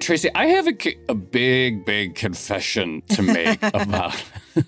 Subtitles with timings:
[0.00, 0.74] Tracy, I have a,
[1.08, 4.22] a big, big confession to make about.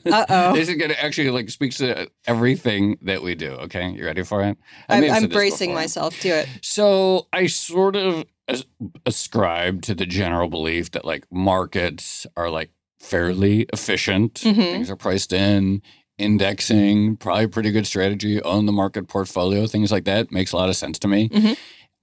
[0.05, 0.52] Uh oh.
[0.55, 3.52] this is gonna actually like speaks to everything that we do.
[3.52, 4.58] Okay, you ready for it?
[4.89, 6.48] I I'm, I'm bracing myself to it.
[6.61, 8.24] So I sort of
[9.06, 14.34] ascribe to the general belief that like markets are like fairly efficient.
[14.34, 14.61] Mm-hmm.
[14.61, 15.83] Things are priced in.
[16.19, 18.41] Indexing, probably pretty good strategy.
[18.42, 21.28] Own the market portfolio, things like that makes a lot of sense to me.
[21.30, 21.55] Mm-hmm.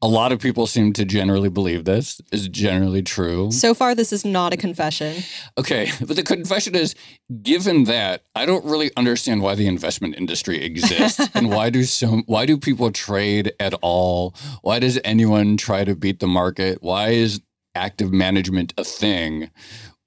[0.01, 3.51] A lot of people seem to generally believe this is generally true.
[3.51, 5.23] So far, this is not a confession.
[5.57, 6.95] Okay, but the confession is
[7.41, 12.21] given that, I don't really understand why the investment industry exists and why do so
[12.27, 14.35] why do people trade at all?
[14.61, 16.77] Why does anyone try to beat the market?
[16.81, 17.41] Why is
[17.75, 19.49] active management a thing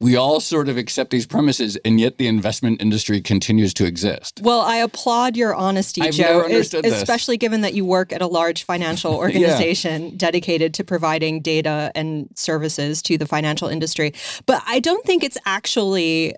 [0.02, 4.40] we all sort of accept these premises, and yet the investment industry continues to exist.
[4.42, 6.44] Well, I applaud your honesty, I've Joe,
[6.84, 10.10] especially given that you work at a large financial organization yeah.
[10.16, 14.12] dedicated to providing data and services to the financial industry.
[14.44, 16.34] But I don't think it's actually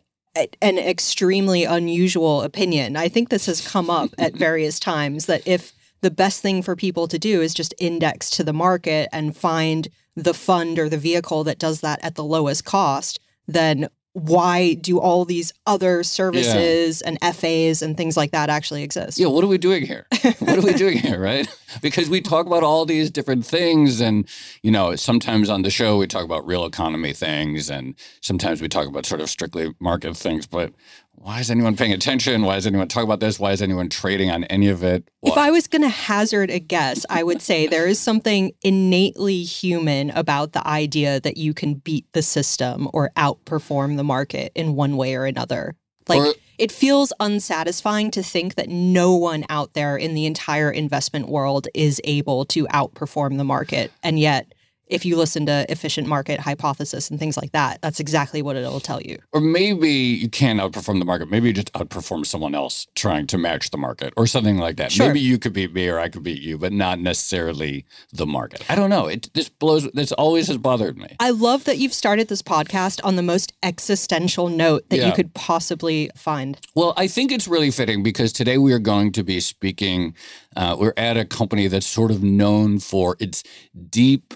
[0.60, 2.96] an extremely unusual opinion.
[2.96, 5.72] I think this has come up at various times that if
[6.02, 9.88] the best thing for people to do is just index to the market and find
[10.14, 15.00] the fund or the vehicle that does that at the lowest cost, then why do
[15.00, 17.16] all these other services yeah.
[17.20, 19.18] and FAs and things like that actually exist?
[19.18, 20.06] Yeah, what are we doing here?
[20.38, 21.48] what are we doing here, right?
[21.82, 24.28] Because we talk about all these different things and
[24.62, 28.68] you know, sometimes on the show we talk about real economy things and sometimes we
[28.68, 30.72] talk about sort of strictly market things, but
[31.24, 32.42] why is anyone paying attention?
[32.42, 33.40] Why is anyone talking about this?
[33.40, 35.08] Why is anyone trading on any of it?
[35.22, 39.42] If I was going to hazard a guess, I would say there is something innately
[39.42, 44.74] human about the idea that you can beat the system or outperform the market in
[44.74, 45.76] one way or another.
[46.08, 50.70] Like or, it feels unsatisfying to think that no one out there in the entire
[50.70, 53.92] investment world is able to outperform the market.
[54.02, 54.52] And yet
[54.86, 58.80] if you listen to efficient market hypothesis and things like that, that's exactly what it'll
[58.80, 59.18] tell you.
[59.32, 61.30] Or maybe you can't outperform the market.
[61.30, 64.92] Maybe you just outperform someone else trying to match the market or something like that.
[64.92, 65.06] Sure.
[65.06, 68.64] Maybe you could beat me or I could beat you, but not necessarily the market.
[68.68, 69.06] I don't know.
[69.06, 71.16] It this blows this always has bothered me.
[71.20, 75.06] I love that you've started this podcast on the most existential note that yeah.
[75.06, 76.58] you could possibly find.
[76.74, 80.14] Well, I think it's really fitting because today we are going to be speaking
[80.56, 83.42] uh, we're at a company that's sort of known for its
[83.90, 84.34] deep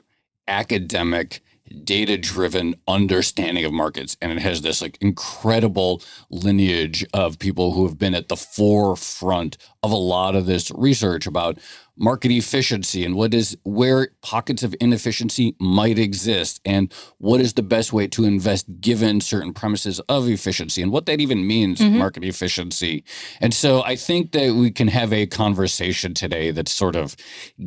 [0.48, 1.42] academic
[1.84, 4.16] data driven understanding of markets.
[4.20, 9.58] And it has this like incredible lineage of people who have been at the forefront
[9.88, 11.58] of a lot of this research about
[11.96, 17.62] market efficiency and what is where pockets of inefficiency might exist and what is the
[17.62, 21.98] best way to invest given certain premises of efficiency and what that even means mm-hmm.
[21.98, 23.02] market efficiency
[23.40, 27.16] and so i think that we can have a conversation today that sort of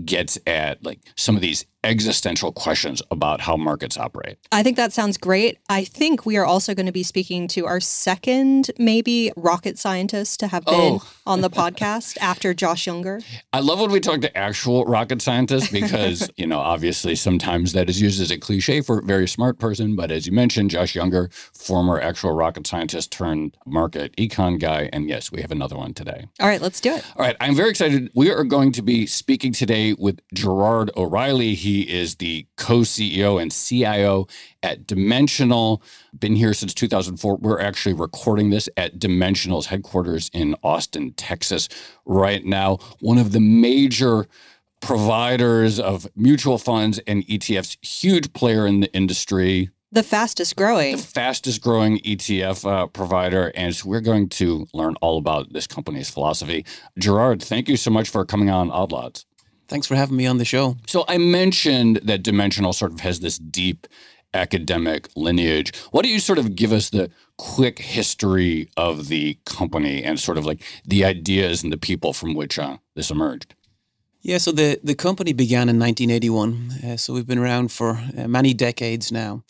[0.05, 4.37] gets at like some of these existential questions about how markets operate.
[4.51, 5.57] I think that sounds great.
[5.69, 10.39] I think we are also going to be speaking to our second, maybe, rocket scientist
[10.41, 11.07] to have been oh.
[11.25, 13.21] on the podcast after Josh Younger.
[13.51, 17.89] I love when we talk to actual rocket scientists because, you know, obviously sometimes that
[17.89, 19.95] is used as a cliche for a very smart person.
[19.95, 24.89] But as you mentioned, Josh Younger, former actual rocket scientist turned market econ guy.
[24.93, 26.27] And yes, we have another one today.
[26.39, 27.03] All right, let's do it.
[27.17, 28.11] All right, I'm very excited.
[28.13, 31.55] We are going to be speaking today with Gerard O'Reilly.
[31.55, 34.27] He he is the co CEO and CIO
[34.63, 35.81] at Dimensional.
[36.17, 37.37] Been here since 2004.
[37.37, 41.69] We're actually recording this at Dimensional's headquarters in Austin, Texas,
[42.05, 42.77] right now.
[42.99, 44.27] One of the major
[44.81, 49.69] providers of mutual funds and ETFs, huge player in the industry.
[49.91, 50.97] The fastest growing.
[50.97, 53.51] The fastest growing ETF uh, provider.
[53.55, 56.65] And so we're going to learn all about this company's philosophy.
[56.97, 59.25] Gerard, thank you so much for coming on Odd Lots.
[59.67, 60.75] Thanks for having me on the show.
[60.85, 63.87] So I mentioned that Dimensional sort of has this deep
[64.33, 65.73] academic lineage.
[65.91, 70.37] Why don't you sort of give us the quick history of the company and sort
[70.37, 73.55] of like the ideas and the people from which uh, this emerged?
[74.21, 76.71] Yeah, so the, the company began in 1981.
[76.83, 79.43] Uh, so we've been around for uh, many decades now.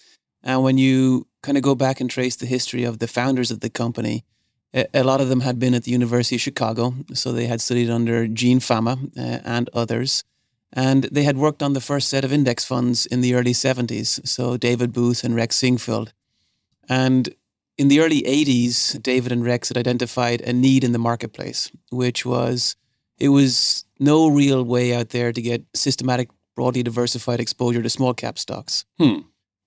[0.44, 3.60] And when you kind of go back and trace the history of the founders of
[3.60, 4.24] the company,
[4.74, 6.94] a, a lot of them had been at the University of Chicago.
[7.14, 10.24] So they had studied under Gene Fama uh, and others.
[10.74, 14.26] And they had worked on the first set of index funds in the early 70s.
[14.28, 16.14] So David Booth and Rex Sinquefield.
[16.88, 17.36] And
[17.78, 22.26] in the early 80s, David and Rex had identified a need in the marketplace, which
[22.26, 22.76] was
[23.20, 28.14] it was no real way out there to get systematic, broadly diversified exposure to small
[28.14, 28.86] cap stocks.
[28.98, 29.20] Hmm.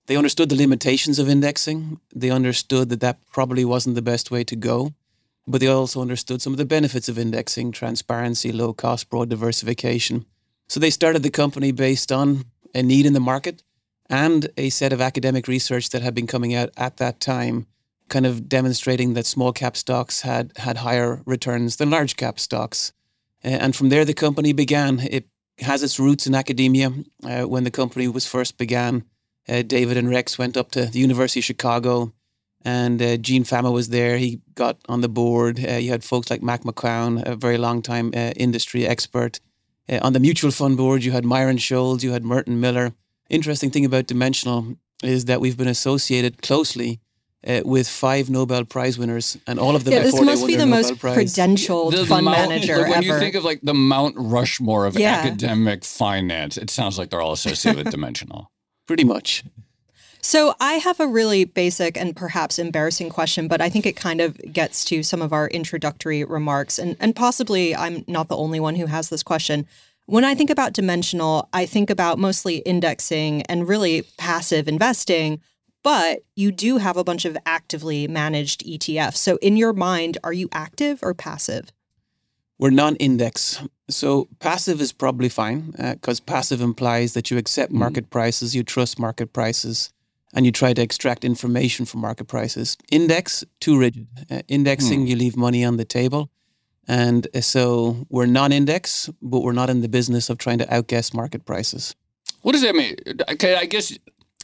[0.07, 1.99] They understood the limitations of indexing.
[2.13, 4.93] They understood that that probably wasn't the best way to go.
[5.47, 10.25] But they also understood some of the benefits of indexing transparency, low cost, broad diversification.
[10.67, 13.63] So they started the company based on a need in the market
[14.09, 17.67] and a set of academic research that had been coming out at that time,
[18.09, 22.93] kind of demonstrating that small cap stocks had, had higher returns than large cap stocks.
[23.43, 24.99] Uh, and from there, the company began.
[24.99, 25.27] It
[25.59, 26.91] has its roots in academia.
[27.23, 29.05] Uh, when the company was first began,
[29.47, 32.13] uh, David and Rex went up to the University of Chicago,
[32.63, 34.17] and uh, Gene Fama was there.
[34.17, 35.63] He got on the board.
[35.63, 39.39] Uh, you had folks like Mac McQuown, a very long time uh, industry expert.
[39.89, 42.93] On the mutual fund board, you had Myron Scholes, you had Merton Miller.
[43.29, 46.99] Interesting thing about Dimensional is that we've been associated closely
[47.45, 49.93] uh, with five Nobel Prize winners, and all of them.
[49.93, 53.05] Yeah, this must be the most credentialed the, the fund Mount, manager when ever.
[53.05, 55.13] you think of like the Mount Rushmore of yeah.
[55.13, 58.51] academic finance, it sounds like they're all associated with Dimensional.
[58.87, 59.43] Pretty much.
[60.25, 64.19] So I have a really basic and perhaps embarrassing question, but I think it kind
[64.21, 68.59] of gets to some of our introductory remarks, and and possibly I'm not the only
[68.59, 69.67] one who has this question.
[70.07, 75.41] When I think about dimensional, I think about mostly indexing and really passive investing
[75.83, 79.17] but you do have a bunch of actively managed ETFs.
[79.17, 81.71] So, in your mind, are you active or passive?
[82.57, 83.61] We're non index.
[83.87, 87.81] So, passive is probably fine because uh, passive implies that you accept mm-hmm.
[87.81, 89.93] market prices, you trust market prices,
[90.35, 92.77] and you try to extract information from market prices.
[92.91, 94.07] Index, too rigid.
[94.29, 95.07] Uh, indexing, mm.
[95.07, 96.29] you leave money on the table.
[96.87, 100.71] And uh, so we're non index, but we're not in the business of trying to
[100.71, 101.95] outguess market prices.
[102.41, 102.97] What does that mean?
[103.31, 103.97] Okay, I guess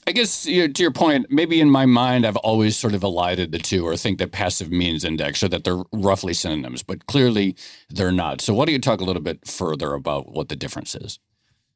[0.08, 3.04] I guess you know, to your point, maybe in my mind, I've always sort of
[3.04, 7.06] elided the two or think that passive means index or that they're roughly synonyms, but
[7.06, 7.56] clearly
[7.90, 8.42] they're not.
[8.42, 11.20] So, why don't you talk a little bit further about what the difference is?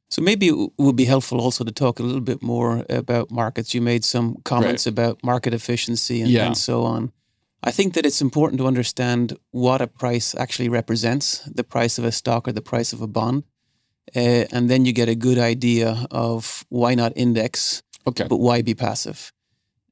[0.09, 3.73] So, maybe it would be helpful also to talk a little bit more about markets.
[3.73, 4.91] You made some comments right.
[4.91, 6.45] about market efficiency and, yeah.
[6.45, 7.11] and so on.
[7.63, 12.05] I think that it's important to understand what a price actually represents the price of
[12.05, 13.43] a stock or the price of a bond.
[14.15, 18.27] Uh, and then you get a good idea of why not index Okay.
[18.27, 19.31] But why be passive?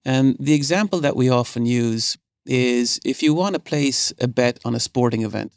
[0.05, 4.59] And the example that we often use is if you want to place a bet
[4.65, 5.53] on a sporting event,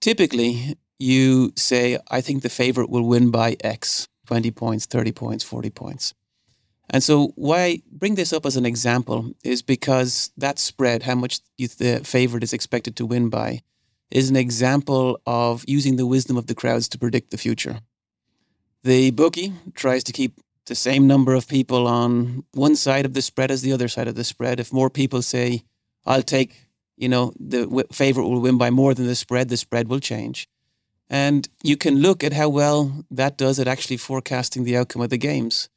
[0.00, 5.44] typically you say, I think the favorite will win by X 20 points, 30 points,
[5.44, 6.14] 40 points.
[6.90, 11.14] And so, why I bring this up as an example is because that spread, how
[11.14, 13.62] much the favorite is expected to win by,
[14.10, 17.80] is an example of using the wisdom of the crowds to predict the future.
[18.82, 23.22] The bookie tries to keep the same number of people on one side of the
[23.22, 24.60] spread as the other side of the spread.
[24.60, 25.64] If more people say,
[26.04, 29.88] I'll take, you know, the favorite will win by more than the spread, the spread
[29.88, 30.48] will change.
[31.10, 35.10] And you can look at how well that does at actually forecasting the outcome of
[35.10, 35.68] the games.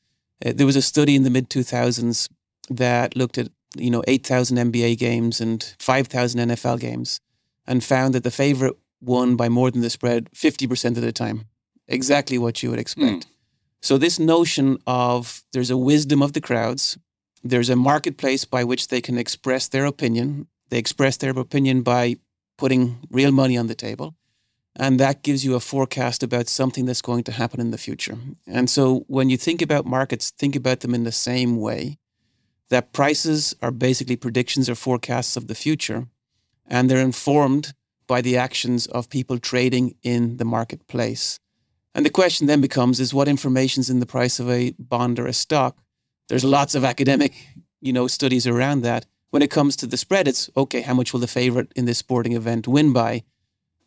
[0.45, 2.29] Uh, there was a study in the mid 2000s
[2.69, 7.19] that looked at, you know, 8,000 NBA games and 5,000 NFL games
[7.65, 11.45] and found that the favorite won by more than the spread 50% of the time.
[11.87, 13.25] Exactly what you would expect.
[13.25, 13.29] Mm.
[13.81, 16.97] So, this notion of there's a wisdom of the crowds,
[17.43, 20.47] there's a marketplace by which they can express their opinion.
[20.69, 22.17] They express their opinion by
[22.57, 24.15] putting real money on the table.
[24.79, 28.17] And that gives you a forecast about something that's going to happen in the future.
[28.45, 31.97] And so, when you think about markets, think about them in the same way
[32.69, 36.07] that prices are basically predictions or forecasts of the future,
[36.67, 37.73] and they're informed
[38.05, 41.39] by the actions of people trading in the marketplace.
[41.95, 45.19] And the question then becomes is what information is in the price of a bond
[45.19, 45.77] or a stock
[46.29, 47.33] There's lots of academic,
[47.81, 49.05] you know, studies around that.
[49.29, 51.97] When it comes to the spread, it's okay, how much will the favorite in this
[51.97, 53.23] sporting event win by?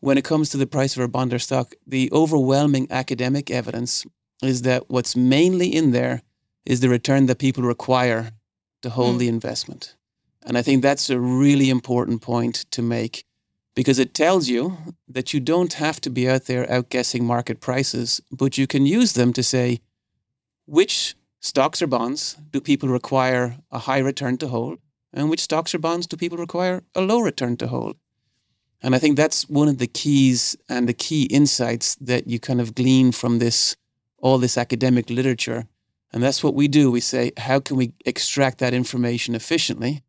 [0.01, 4.07] When it comes to the price of a bond or stock, the overwhelming academic evidence
[4.43, 6.23] is that what's mainly in there
[6.65, 8.33] is the return that people require
[8.83, 9.19] to hold mm.
[9.21, 9.95] the investment.
[10.45, 13.25] And I think that's a really important point to make
[13.75, 14.77] because it tells you
[15.09, 19.13] that you don't have to be out there outguessing market prices, but you can use
[19.13, 19.81] them to say
[20.67, 24.79] which stocks or bonds do people require a high return to hold,
[25.13, 27.97] and which stocks or bonds do people require a low return to hold.
[28.83, 32.61] And I think that's one of the keys and the key insights that you kind
[32.61, 33.77] of glean from this
[34.23, 35.67] all this academic literature.
[36.13, 36.91] And that's what we do.
[36.91, 40.03] We say, how can we extract that information efficiently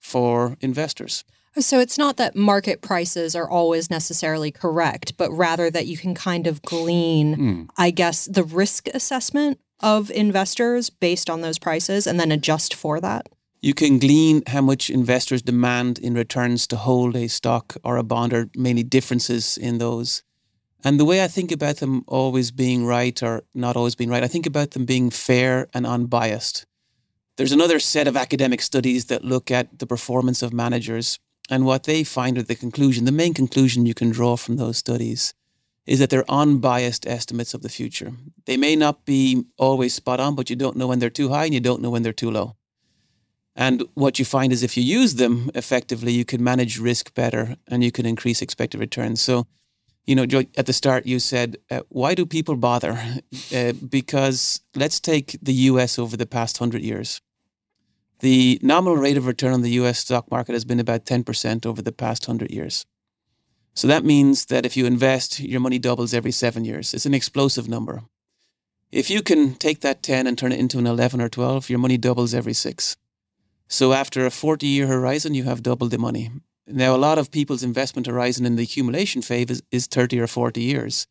[0.00, 1.24] for investors?
[1.58, 6.14] So it's not that market prices are always necessarily correct, but rather that you can
[6.14, 7.68] kind of glean, mm.
[7.76, 13.00] I guess, the risk assessment of investors based on those prices and then adjust for
[13.00, 13.28] that?
[13.64, 18.02] You can glean how much investors demand in returns to hold a stock or a
[18.02, 20.22] bond, or mainly differences in those.
[20.84, 24.22] And the way I think about them always being right or not always being right,
[24.22, 26.66] I think about them being fair and unbiased.
[27.36, 31.18] There's another set of academic studies that look at the performance of managers
[31.48, 34.76] and what they find, or the conclusion, the main conclusion you can draw from those
[34.76, 35.32] studies,
[35.86, 38.12] is that they're unbiased estimates of the future.
[38.44, 41.46] They may not be always spot on, but you don't know when they're too high
[41.46, 42.56] and you don't know when they're too low.
[43.56, 47.56] And what you find is if you use them effectively, you can manage risk better
[47.68, 49.22] and you can increase expected returns.
[49.22, 49.46] So,
[50.06, 50.24] you know,
[50.56, 52.98] at the start, you said, uh, why do people bother?
[53.54, 57.20] Uh, because let's take the US over the past 100 years.
[58.20, 61.82] The nominal rate of return on the US stock market has been about 10% over
[61.82, 62.86] the past 100 years.
[63.74, 66.94] So that means that if you invest, your money doubles every seven years.
[66.94, 68.02] It's an explosive number.
[68.90, 71.80] If you can take that 10 and turn it into an 11 or 12, your
[71.80, 72.96] money doubles every six.
[73.68, 76.30] So after a 40 year horizon, you have doubled the money.
[76.66, 80.26] Now, a lot of people's investment horizon in the accumulation phase is, is 30 or
[80.26, 81.06] 40 years.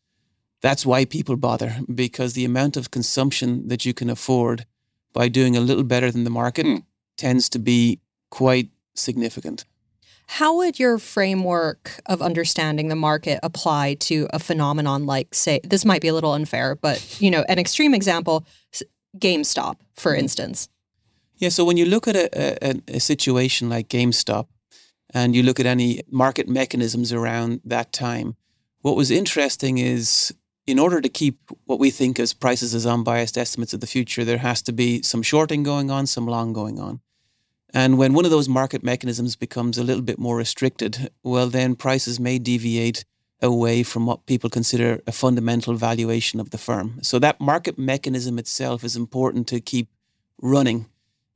[0.62, 4.66] That's why people bother, because the amount of consumption that you can afford
[5.12, 6.82] by doing a little better than the market mm
[7.16, 9.64] tends to be quite significant.
[10.26, 15.84] How would your framework of understanding the market apply to a phenomenon like, say, this
[15.84, 18.44] might be a little unfair, but you know, an extreme example,
[19.16, 20.22] GameStop, for mm-hmm.
[20.22, 20.68] instance.
[21.36, 21.48] Yeah.
[21.48, 24.46] So when you look at a, a, a situation like GameStop,
[25.14, 28.36] and you look at any market mechanisms around that time,
[28.82, 30.34] what was interesting is
[30.66, 34.24] in order to keep what we think as prices as unbiased estimates of the future,
[34.24, 37.00] there has to be some shorting going on, some long going on.
[37.72, 41.76] And when one of those market mechanisms becomes a little bit more restricted, well, then
[41.76, 43.04] prices may deviate
[43.42, 46.98] away from what people consider a fundamental valuation of the firm.
[47.02, 49.88] So that market mechanism itself is important to keep
[50.40, 50.86] running.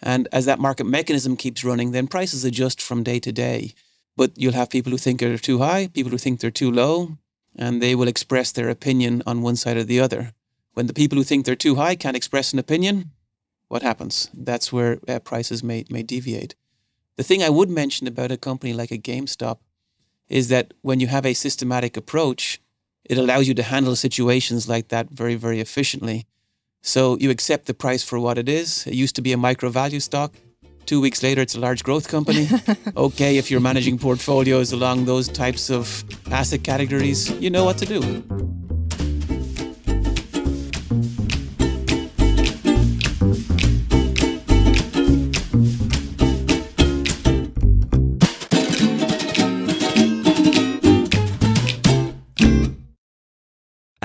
[0.01, 3.75] And as that market mechanism keeps running, then prices adjust from day to day.
[4.17, 7.19] But you'll have people who think they're too high, people who think they're too low,
[7.57, 10.33] and they will express their opinion on one side or the other.
[10.75, 13.11] When the people who think they're too high can't express an opinion,
[13.69, 14.31] what happens?
[14.33, 16.55] That's where uh, prices may, may deviate.
[17.17, 19.59] The thing I would mention about a company like a GameStop
[20.29, 22.61] is that when you have a systematic approach,
[23.05, 26.27] it allows you to handle situations like that very, very efficiently.
[26.89, 28.87] So you accept the price for what it is.
[28.87, 30.33] It used to be a micro value stock.
[30.87, 32.49] Two weeks later, it's a large growth company.
[32.97, 36.03] okay, if you're managing portfolios along those types of
[36.33, 38.25] asset categories, you know what to do.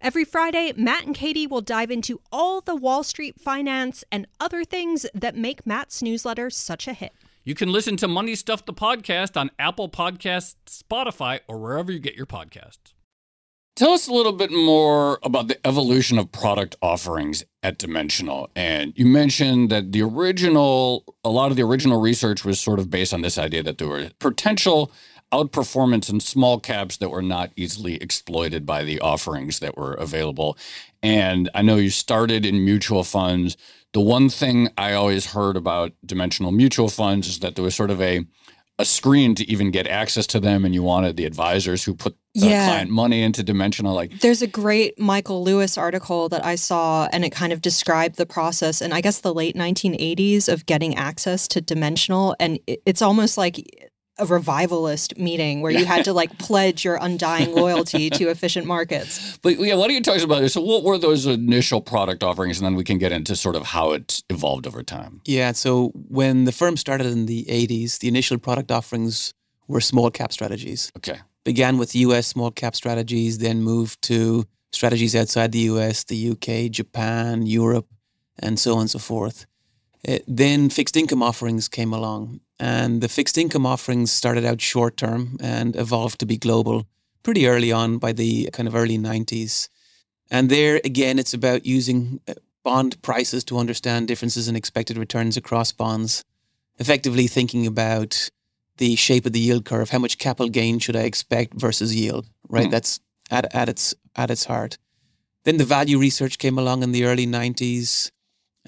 [0.00, 4.64] Every Friday, Matt and Katie will dive into all the Wall Street finance and other
[4.64, 7.12] things that make Matt's newsletter such a hit.
[7.42, 11.98] You can listen to Money Stuff the podcast on Apple Podcasts, Spotify, or wherever you
[11.98, 12.92] get your podcasts.
[13.74, 18.50] Tell us a little bit more about the evolution of product offerings at Dimensional.
[18.54, 22.88] And you mentioned that the original, a lot of the original research was sort of
[22.88, 24.92] based on this idea that there were potential
[25.32, 30.56] outperformance in small caps that were not easily exploited by the offerings that were available.
[31.02, 33.56] And I know you started in mutual funds.
[33.92, 37.90] The one thing I always heard about dimensional mutual funds is that there was sort
[37.90, 38.24] of a
[38.80, 42.16] a screen to even get access to them and you wanted the advisors who put
[42.36, 42.68] the Yeah.
[42.68, 47.24] client money into dimensional like There's a great Michael Lewis article that I saw, and
[47.24, 51.48] it kind of described the process and I guess, the late 1980s of getting access
[51.48, 52.36] to Dimensional.
[52.38, 53.56] And it's almost like
[54.18, 59.38] a revivalist meeting where you had to like pledge your undying loyalty to efficient markets.
[59.38, 60.50] But yeah, why don't you talk about it?
[60.50, 63.66] So, what were those initial product offerings, and then we can get into sort of
[63.66, 65.20] how it evolved over time.
[65.24, 69.32] Yeah, so when the firm started in the 80s, the initial product offerings
[69.66, 70.90] were small cap strategies.
[70.96, 76.30] Okay, Began with US small cap strategies, then moved to strategies outside the US, the
[76.32, 77.88] UK, Japan, Europe,
[78.38, 79.46] and so on and so forth.
[80.06, 84.96] Uh, then fixed income offerings came along, and the fixed income offerings started out short
[84.96, 86.86] term and evolved to be global
[87.22, 89.68] pretty early on by the kind of early 90s.
[90.30, 92.34] And there again, it's about using uh,
[92.64, 96.24] bond prices to understand differences in expected returns across bonds,
[96.78, 98.30] effectively thinking about
[98.78, 102.26] the shape of the yield curve, how much capital gain should I expect versus yield,
[102.48, 102.66] right?
[102.66, 102.70] Hmm.
[102.70, 103.00] That's
[103.30, 104.78] at, at its at its heart.
[105.44, 108.10] Then the value research came along in the early 90s,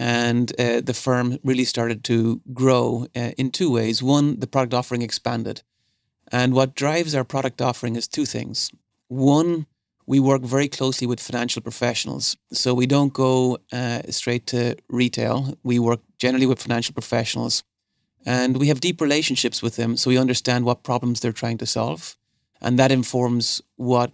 [0.00, 4.02] and uh, the firm really started to grow uh, in two ways.
[4.02, 5.62] One, the product offering expanded.
[6.33, 8.71] And what drives our product offering is two things.
[9.09, 9.66] One,
[10.07, 12.38] we work very closely with financial professionals.
[12.50, 15.59] So we don't go uh, straight to retail.
[15.62, 17.62] We work generally with financial professionals.
[18.25, 19.99] And we have deep relationships with them.
[19.99, 22.16] So we understand what problems they're trying to solve.
[22.62, 24.12] And that informs what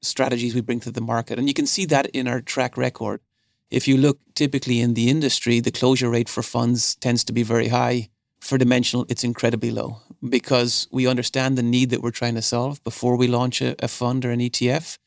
[0.00, 1.38] strategies we bring to the market.
[1.38, 3.20] And you can see that in our track record.
[3.70, 7.42] If you look typically in the industry, the closure rate for funds tends to be
[7.42, 8.10] very high.
[8.40, 12.82] For Dimensional, it's incredibly low because we understand the need that we're trying to solve
[12.84, 14.98] before we launch a, a fund or an ETF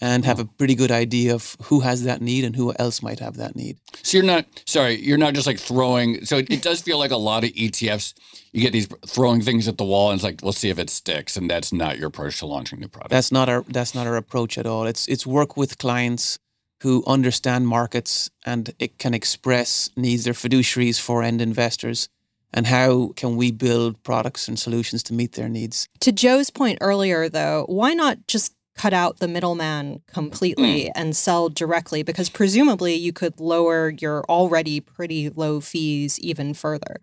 [0.00, 3.18] and have a pretty good idea of who has that need and who else might
[3.18, 3.78] have that need.
[4.02, 6.24] so you're not sorry, you're not just like throwing.
[6.24, 8.14] So it, it does feel like a lot of ETFs.
[8.52, 10.88] You get these throwing things at the wall, and it's like we'll see if it
[10.88, 13.10] sticks, and that's not your approach to launching new products.
[13.10, 14.86] That's not our that's not our approach at all.
[14.86, 16.38] It's it's work with clients
[16.82, 20.24] who understand markets and it can express needs.
[20.24, 22.08] They're fiduciaries for end investors.
[22.52, 25.88] And how can we build products and solutions to meet their needs?
[26.00, 30.92] To Joe's point earlier, though, why not just cut out the middleman completely mm.
[30.94, 32.02] and sell directly?
[32.02, 37.00] Because presumably you could lower your already pretty low fees even further.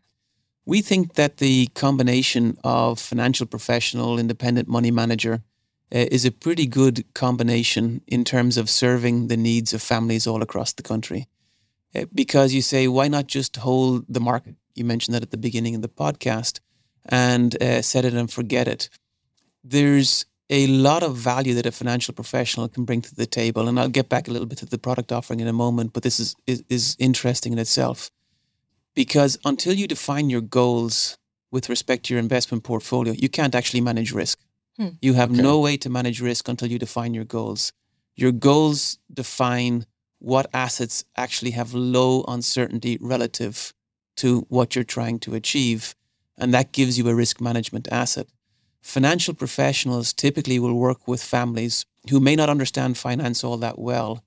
[0.66, 5.44] We think that the combination of financial professional, independent money manager
[5.96, 10.42] uh, is a pretty good combination in terms of serving the needs of families all
[10.42, 11.28] across the country.
[11.96, 14.56] Uh, because you say, why not just hold the market?
[14.76, 16.60] You mentioned that at the beginning of the podcast
[17.06, 18.90] and uh, set it and forget it.
[19.64, 23.68] There's a lot of value that a financial professional can bring to the table.
[23.68, 26.04] And I'll get back a little bit to the product offering in a moment, but
[26.04, 28.12] this is, is, is interesting in itself
[28.96, 31.18] because until you define your goals
[31.52, 34.40] with respect to your investment portfolio, you can't actually manage risk.
[34.78, 34.90] Hmm.
[35.02, 35.42] You have Okay.
[35.42, 37.72] no way to manage risk until you define your goals.
[38.16, 39.86] Your goals define
[40.20, 43.74] what assets actually have low uncertainty relative
[44.18, 45.96] to what you're trying to achieve,
[46.38, 48.28] and that gives you a risk management asset.
[48.82, 54.24] Financial professionals typically will work with families who may not understand finance all that well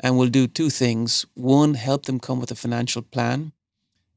[0.00, 1.24] and will do two things.
[1.34, 3.52] One, help them come with a financial plan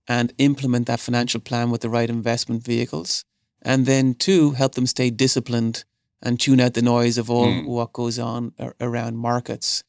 [0.08, 3.24] and implement that financial plan with the right investment vehicles.
[3.68, 5.84] And then two, help them stay disciplined
[6.22, 7.66] and tune out the noise of all Mm.
[7.68, 9.84] what goes on a- around markets.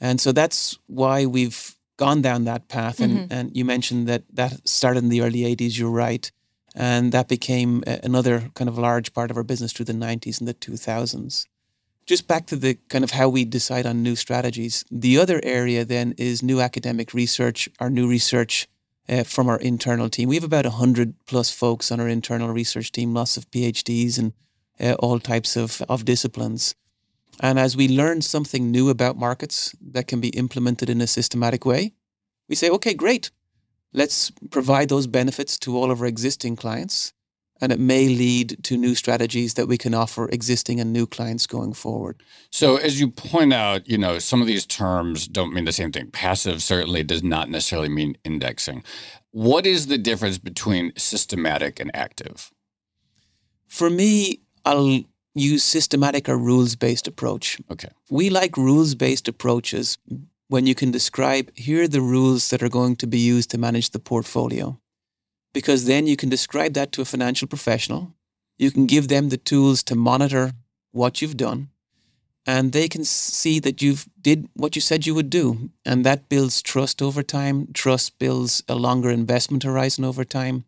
[0.00, 2.98] And so that's why we've gone down that path.
[3.00, 6.30] And, and you mentioned that that started in the early 80s, you're right.
[6.74, 10.38] And that became a- another kind of large part of our business through the 90s
[10.40, 11.46] and the 2000s.
[12.06, 14.84] Just back to the kind of how we decide on new strategies.
[14.90, 18.66] The other area then is new academic research, our new research
[19.08, 20.28] uh, from our internal team.
[20.28, 24.32] We have about 100 plus folks on our internal research team, lots of PhDs and
[24.80, 26.74] uh, all types of, of disciplines.
[27.40, 31.64] And as we learn something new about markets that can be implemented in a systematic
[31.64, 31.92] way,
[32.48, 33.30] we say, okay, great.
[33.92, 37.12] Let's provide those benefits to all of our existing clients.
[37.60, 41.46] And it may lead to new strategies that we can offer existing and new clients
[41.46, 42.22] going forward.
[42.50, 45.92] So, as you point out, you know, some of these terms don't mean the same
[45.92, 46.10] thing.
[46.10, 48.82] Passive certainly does not necessarily mean indexing.
[49.32, 52.50] What is the difference between systematic and active?
[53.68, 57.58] For me, I'll use systematic or rules based approach.
[57.70, 57.88] Okay.
[58.10, 59.98] We like rules based approaches
[60.48, 63.58] when you can describe here are the rules that are going to be used to
[63.58, 64.79] manage the portfolio.
[65.52, 68.14] Because then you can describe that to a financial professional.
[68.58, 70.52] You can give them the tools to monitor
[70.92, 71.68] what you've done
[72.46, 76.28] and they can see that you've did what you said you would do and that
[76.28, 80.64] builds trust over time trust builds a longer investment horizon over time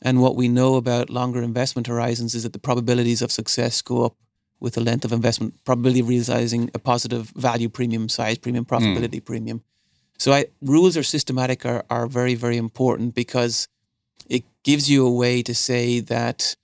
[0.00, 4.04] and what we know about longer investment horizons is that the probabilities of success go
[4.04, 4.14] up
[4.60, 8.74] with the length of investment, probability of realizing a positive value premium, size premium, hmm.
[8.74, 9.24] profitability mm.
[9.24, 9.62] premium.
[10.18, 13.68] So I, rules or systematic are, are very, very important because
[14.28, 16.56] it gives you a way to say that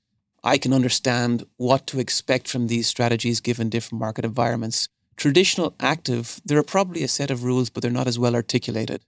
[0.45, 4.89] I can understand what to expect from these strategies given different market environments.
[5.17, 9.03] Traditional active, there are probably a set of rules, but they're not as well articulated.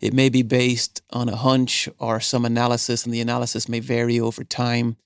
[0.00, 4.20] It may be based on a hunch or some analysis, and the analysis may vary
[4.20, 4.96] over time.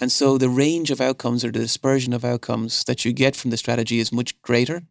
[0.00, 3.50] And so the range of outcomes or the dispersion of outcomes that you get from
[3.50, 4.82] the strategy is much greater.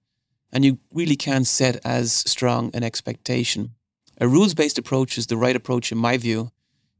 [0.52, 3.76] And you really can't set as strong an expectation.
[4.22, 6.52] A rules based approach is the right approach, in my view.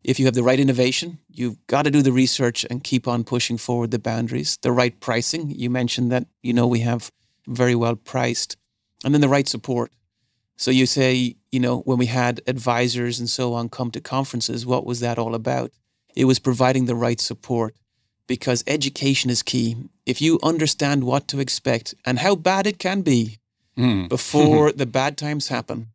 [0.04, 3.24] If you have the right innovation, you've got to do the research and keep on
[3.24, 4.58] pushing forward the boundaries.
[4.62, 7.12] The right pricing, you mentioned that, you know, we have
[7.48, 8.56] very well priced.
[9.04, 9.92] And then the right support.
[10.58, 14.66] So you say, you know, when we had advisors and so on come to conferences,
[14.66, 15.72] what was that all about?
[16.16, 17.76] It was providing the right support
[18.28, 19.78] because education is key.
[20.06, 23.40] If you understand what to expect and how bad it can be
[23.78, 24.10] mm.
[24.10, 25.88] before the bad times happen,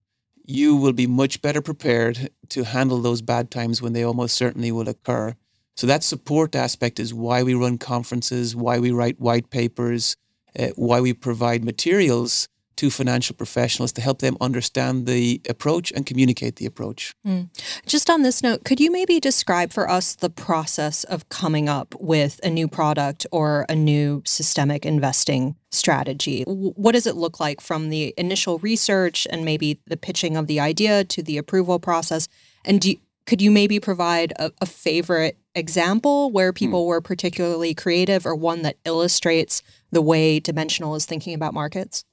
[0.44, 4.70] you will be much better prepared to handle those bad times when they almost certainly
[4.70, 5.34] will occur.
[5.76, 10.16] So that support aspect is why we run conferences, why we write white papers,
[10.58, 16.06] uh, why we provide materials to financial professionals to help them understand the approach and
[16.06, 17.14] communicate the approach.
[17.26, 17.48] Mm.
[17.86, 21.94] Just on this note, could you maybe describe for us the process of coming up
[22.00, 26.44] with a new product or a new systemic investing strategy?
[26.46, 30.60] What does it look like from the initial research and maybe the pitching of the
[30.60, 32.28] idea to the approval process?
[32.64, 32.94] And do,
[33.26, 36.56] could you maybe provide a, a favorite example where hmm.
[36.56, 36.88] people mm.
[36.88, 42.04] were particularly creative or one that illustrates the way Dimensional is thinking about markets?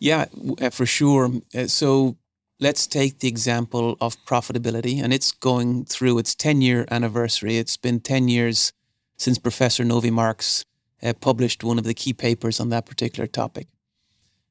[0.00, 0.24] Yeah,
[0.60, 1.30] uh, for sure.
[1.54, 2.16] Uh, so
[2.58, 7.58] let's take the example of profitability, and it's going through its 10 year anniversary.
[7.58, 8.72] It's been 10 years
[9.18, 10.64] since Professor Novy-Marx
[11.02, 13.68] uh, published one of the key papers on that particular topic.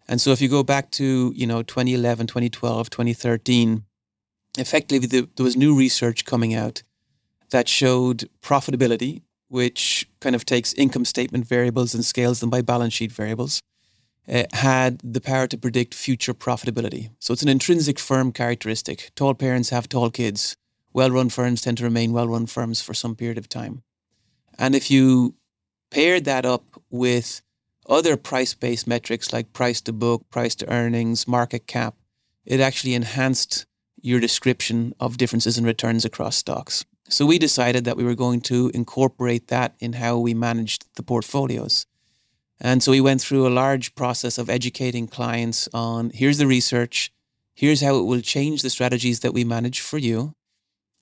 [0.08, 3.84] And so if you go back to, you know, 2011, 2012, 2013,
[4.58, 6.84] effectively the, there was new research coming out
[7.50, 12.94] that showed profitability, which kind of takes income statement variables and scales them by balance
[12.94, 13.62] sheet variables
[14.30, 17.10] uh, had the power to predict future profitability.
[17.20, 19.12] So it's an intrinsic firm characteristic.
[19.16, 20.56] Tall parents have tall kids.
[20.94, 23.84] Well run firms tend to remain well run firms for some period of time.
[24.58, 25.36] And if you
[25.90, 27.42] paired that up with
[27.88, 31.96] other price based metrics like price to book, price to earnings, market cap,
[32.46, 33.66] it actually enhanced
[34.02, 36.86] your description of differences in returns across stocks.
[37.10, 41.04] So we decided that we were going to incorporate that in how we managed the
[41.04, 41.86] portfolios.
[42.62, 47.12] And so we went through a large process of educating clients on here's the research,
[47.54, 50.34] here's how it will change the strategies that we manage for you,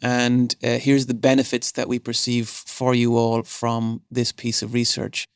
[0.01, 4.73] and uh, here's the benefits that we perceive for you all from this piece of
[4.73, 5.27] research.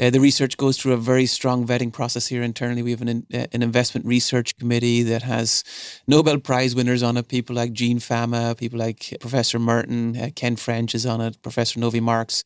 [0.00, 2.82] Uh, the research goes through a very strong vetting process here internally.
[2.82, 5.64] We have an, uh, an investment research committee that has
[6.06, 10.54] Nobel Prize winners on it, people like Gene Fama, people like Professor Merton, uh, Ken
[10.56, 12.44] French is on it, Professor Novy-Marx.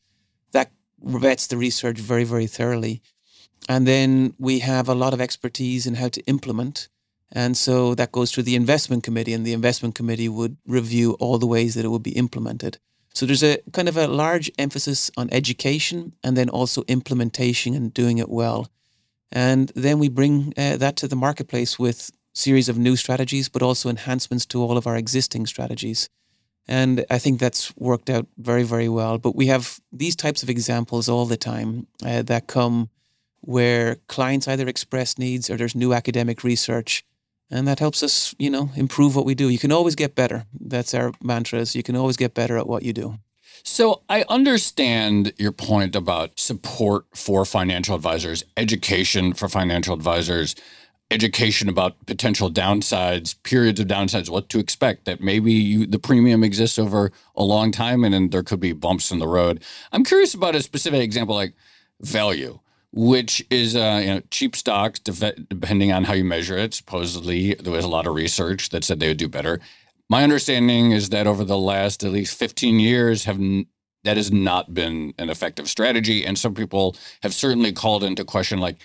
[0.51, 3.03] That vets the research very, very thoroughly.
[3.69, 6.89] And then we have a lot of expertise in how to implement.
[7.31, 11.39] And so that goes through the investment committee, and the investment committee would review all
[11.39, 12.77] the ways that it would be implemented.
[13.13, 17.93] So there's a kind of a large emphasis on education and then also implementation and
[17.93, 18.69] doing it well.
[19.31, 23.61] And then we bring uh, that to the marketplace with series of new strategies, but
[23.61, 26.09] also enhancements to all of our existing strategies.
[26.67, 29.17] And I think that's worked out very, very well.
[29.17, 32.89] But we have these types of examples all the time uh, that come
[33.45, 37.03] where clients either express needs or there's new academic research.
[37.51, 39.49] And that helps us, you know, improve what we do.
[39.49, 40.45] You can always get better.
[40.59, 43.19] That's our mantra is you can always get better at what you do.
[43.63, 50.55] So I understand your point about support for financial advisors, education for financial advisors,
[51.11, 56.43] education about potential downsides, periods of downsides, what to expect, that maybe you, the premium
[56.43, 59.61] exists over a long time and then there could be bumps in the road.
[59.91, 61.53] I'm curious about a specific example like
[62.01, 62.59] value
[62.93, 66.73] which is uh, you know cheap stocks depending on how you measure it.
[66.73, 69.59] Supposedly, there was a lot of research that said they would do better.
[70.09, 73.65] My understanding is that over the last at least 15 years have n-
[74.03, 78.59] that has not been an effective strategy and some people have certainly called into question
[78.59, 78.77] like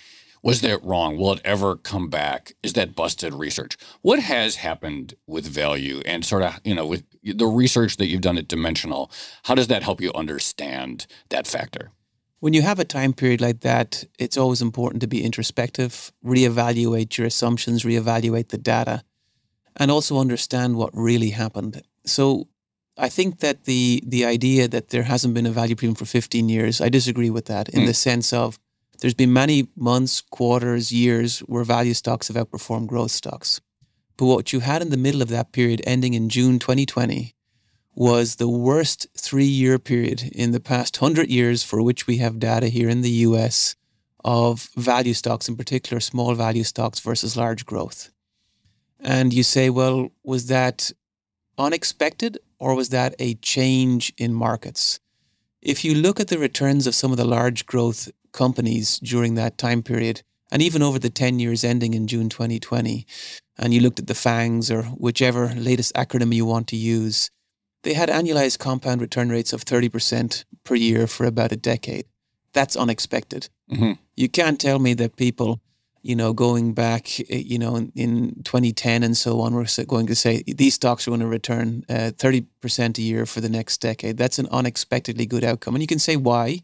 [0.42, 1.18] was that wrong?
[1.18, 2.54] Will it ever come back?
[2.62, 3.76] Is that busted research?
[4.02, 8.20] What has happened with value and sort of, you know, with the research that you've
[8.20, 9.10] done at Dimensional?
[9.44, 11.90] How does that help you understand that factor?
[12.40, 17.18] When you have a time period like that, it's always important to be introspective, reevaluate
[17.18, 19.02] your assumptions, reevaluate the data,
[19.74, 21.82] and also understand what really happened.
[22.04, 22.46] So
[22.96, 26.48] I think that the the idea that there hasn't been a value premium for 15
[26.48, 27.86] years, I disagree with that in mm.
[27.86, 28.58] the sense of
[29.00, 33.60] there's been many months, quarters, years where value stocks have outperformed growth stocks.
[34.16, 37.34] But what you had in the middle of that period, ending in June 2020,
[37.98, 42.38] was the worst three year period in the past 100 years for which we have
[42.38, 43.74] data here in the US
[44.24, 48.12] of value stocks, in particular small value stocks versus large growth.
[49.00, 50.92] And you say, well, was that
[51.58, 55.00] unexpected or was that a change in markets?
[55.60, 59.58] If you look at the returns of some of the large growth companies during that
[59.58, 63.04] time period, and even over the 10 years ending in June 2020,
[63.58, 67.32] and you looked at the FANGs or whichever latest acronym you want to use,
[67.82, 72.06] they had annualized compound return rates of 30% per year for about a decade.
[72.52, 73.48] That's unexpected.
[73.70, 73.92] Mm-hmm.
[74.16, 75.60] You can't tell me that people,
[76.02, 80.14] you know, going back, you know, in, in 2010 and so on, we're going to
[80.14, 84.16] say these stocks are going to return uh, 30% a year for the next decade.
[84.16, 85.74] That's an unexpectedly good outcome.
[85.74, 86.60] And you can say why.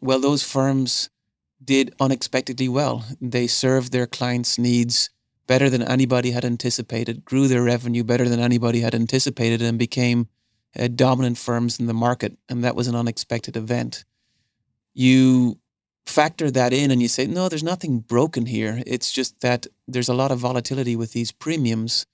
[0.00, 1.10] Well, those firms
[1.62, 3.04] did unexpectedly well.
[3.20, 5.10] They served their clients' needs
[5.52, 10.20] better than anybody had anticipated, grew their revenue better than anybody had anticipated, and became
[10.78, 12.32] uh, dominant firms in the market.
[12.48, 14.06] And that was an unexpected event.
[14.94, 15.58] You
[16.06, 18.82] factor that in and you say, no, there's nothing broken here.
[18.86, 22.06] It's just that there's a lot of volatility with these premiums.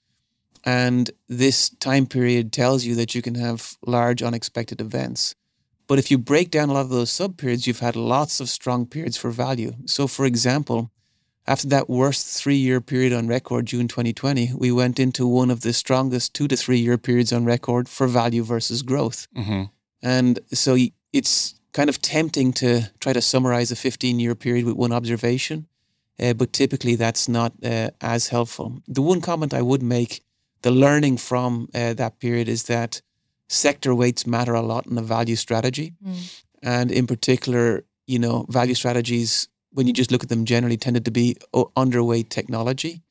[0.65, 5.33] And this time period tells you that you can have large unexpected events.
[5.87, 8.49] But if you break down a lot of those sub periods, you've had lots of
[8.49, 9.75] strong periods for value.
[9.85, 10.91] So, for example,
[11.49, 15.61] after that worst three year period on record, June 2020, we went into one of
[15.61, 19.27] the strongest two to three year periods on record for value versus growth.
[19.35, 19.63] Mm-hmm.
[20.03, 20.77] And so
[21.11, 25.65] it's kind of tempting to try to summarize a 15 year period with one observation,
[26.21, 28.83] uh, but typically that's not uh, as helpful.
[28.87, 30.21] The one comment I would make
[30.61, 33.01] the learning from uh, that period is that
[33.47, 35.95] sector weights matter a lot in a value strategy.
[36.05, 36.43] Mm.
[36.61, 41.05] And in particular, you know, value strategies, when you just look at them generally, tended
[41.05, 43.01] to be underweight technology.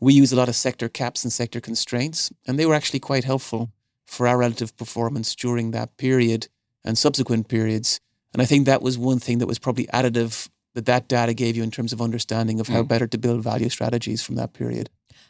[0.00, 3.24] We use a lot of sector caps and sector constraints, and they were actually quite
[3.24, 3.70] helpful
[4.06, 6.48] for our relative performance during that period
[6.84, 8.00] and subsequent periods.
[8.32, 11.56] And I think that was one thing that was probably additive that that data gave
[11.56, 12.88] you in terms of understanding of how mm.
[12.88, 14.88] better to build value strategies from that period.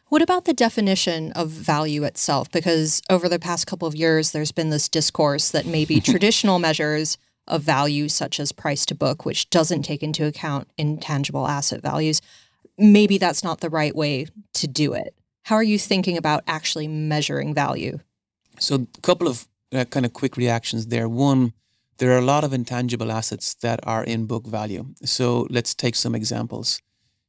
[0.08, 2.50] What about the definition of value itself?
[2.50, 7.16] Because over the past couple of years, there's been this discourse that maybe traditional measures
[7.50, 12.22] of value, such as price to book, which doesn't take into account intangible asset values,
[12.78, 15.14] maybe that's not the right way to do it.
[15.42, 17.98] How are you thinking about actually measuring value?
[18.58, 21.08] So, a couple of uh, kind of quick reactions there.
[21.08, 21.52] One,
[21.98, 24.94] there are a lot of intangible assets that are in book value.
[25.04, 26.80] So, let's take some examples.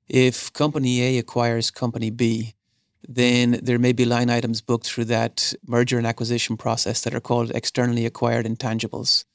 [0.07, 2.53] If company A acquires company B,
[3.07, 7.21] then there may be line items booked through that merger and acquisition process that are
[7.21, 9.25] called externally acquired intangibles.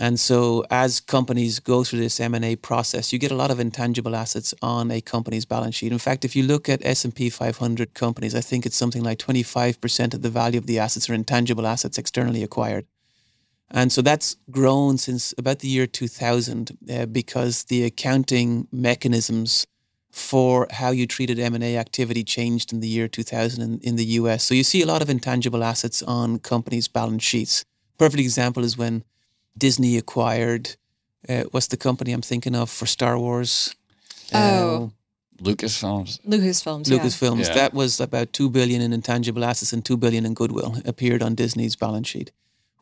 [0.00, 4.14] And so as companies go through this M&A process, you get a lot of intangible
[4.14, 5.90] assets on a company's balance sheet.
[5.90, 10.14] In fact, if you look at S&P 500 companies, I think it's something like 25%
[10.14, 12.86] of the value of the assets are intangible assets externally acquired.
[13.72, 19.66] And so that's grown since about the year 2000 uh, because the accounting mechanisms
[20.12, 24.44] for how you treated M&A activity changed in the year 2000 in, in the US.
[24.44, 27.64] So you see a lot of intangible assets on companies' balance sheets.
[27.98, 29.02] Perfect example is when
[29.58, 30.76] Disney acquired,
[31.28, 33.74] uh, what's the company I'm thinking of for Star Wars?
[34.32, 34.84] Oh.
[34.84, 34.88] Uh,
[35.42, 36.20] Lucasfilms.
[36.26, 36.86] Lucasfilms.
[36.86, 37.46] Lucasfilms.
[37.46, 37.54] Yeah.
[37.54, 41.36] That was about two billion in intangible assets and two billion in goodwill appeared on
[41.36, 42.32] Disney's balance sheet.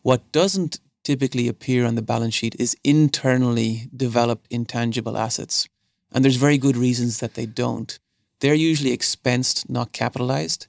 [0.01, 5.69] What doesn't typically appear on the balance sheet is internally developed intangible assets.
[6.13, 7.97] And there's very good reasons that they don't.
[8.41, 10.67] They're usually expensed, not capitalized.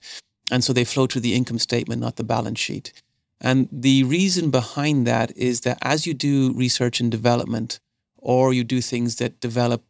[0.52, 2.94] And so they flow through the income statement, not the balance sheet.
[3.40, 7.80] And the reason behind that is that as you do research and development,
[8.18, 9.84] or you do things that develop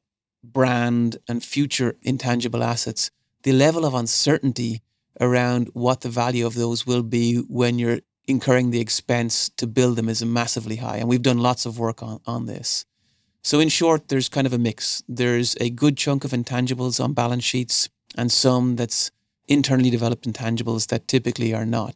[0.43, 3.09] brand and future intangible assets,
[3.43, 4.81] the level of uncertainty
[5.19, 9.95] around what the value of those will be when you're incurring the expense to build
[9.95, 10.97] them is massively high.
[10.97, 12.85] And we've done lots of work on, on this.
[13.41, 15.01] So, in short, there's kind of a mix.
[15.07, 19.11] There's a good chunk of intangibles on balance sheets and some that's
[19.47, 21.95] internally developed intangibles that typically are not.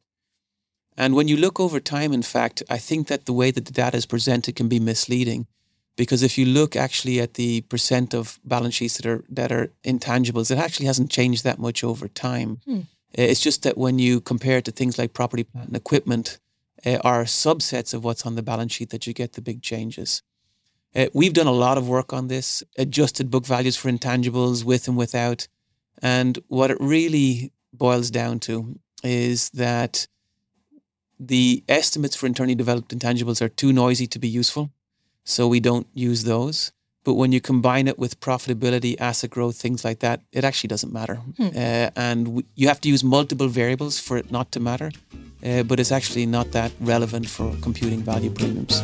[1.02, 3.72] And when you look over time, in fact, I think that the way that the
[3.72, 5.48] data is presented can be misleading.
[5.96, 9.72] Because if you look actually at the percent of balance sheets that are that are
[9.84, 12.60] intangibles, it actually hasn't changed that much over time.
[12.66, 12.82] Hmm.
[13.14, 16.40] It's just that when you compare it to things like property, plant, and equipment,
[16.86, 20.22] uh, are subsets of what's on the balance sheet that you get the big changes.
[20.96, 24.88] Uh, we've done a lot of work on this, adjusted book values for intangibles with
[24.88, 25.48] and without.
[26.00, 30.08] And what it really boils down to is that
[31.22, 34.72] the estimates for internally developed intangibles are too noisy to be useful.
[35.24, 36.72] So we don't use those.
[37.04, 40.94] But when you combine it with profitability, asset growth, things like that, it actually doesn't
[40.94, 41.16] matter.
[41.16, 41.48] Hmm.
[41.48, 44.92] Uh, and w- you have to use multiple variables for it not to matter.
[45.44, 48.84] Uh, but it's actually not that relevant for computing value premiums.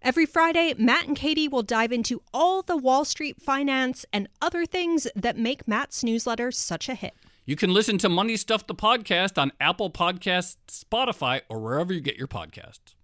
[0.00, 4.64] Every Friday, Matt and Katie will dive into all the Wall Street finance and other
[4.64, 7.14] things that make Matt's newsletter such a hit.
[7.44, 12.00] You can listen to Money Stuff, the podcast on Apple Podcasts, Spotify, or wherever you
[12.00, 12.94] get your podcasts.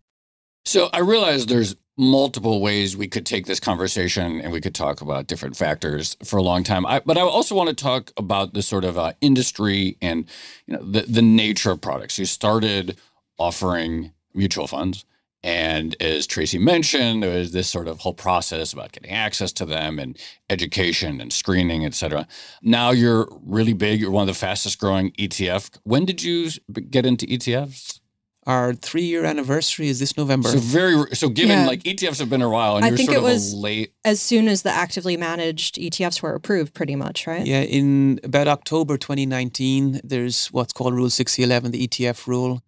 [0.64, 5.00] So I realize there's multiple ways we could take this conversation and we could talk
[5.00, 6.87] about different factors for a long time.
[6.87, 10.28] I, but I also want to talk about the sort of uh, industry and
[10.66, 12.18] you know the, the nature of products.
[12.18, 12.98] You started
[13.38, 15.04] offering mutual funds.
[15.44, 19.66] And as Tracy mentioned, there was this sort of whole process about getting access to
[19.66, 22.26] them and education and screening, et cetera.
[22.62, 24.00] Now you're really big.
[24.00, 25.68] You're one of the fastest growing ETF.
[25.83, 26.48] When did you
[26.88, 28.00] get into ETFs?
[28.46, 30.48] Our three year anniversary is this November.
[30.48, 31.66] So very so given Yeah.
[31.66, 33.57] like ETFs have been a while and I you're think sort it of was- a
[33.57, 37.46] late As soon as the actively managed ETFs were approved, pretty much, right?
[37.46, 42.62] Yeah, in about October 2019, there's what's called Rule 6c-11, the ETF rule.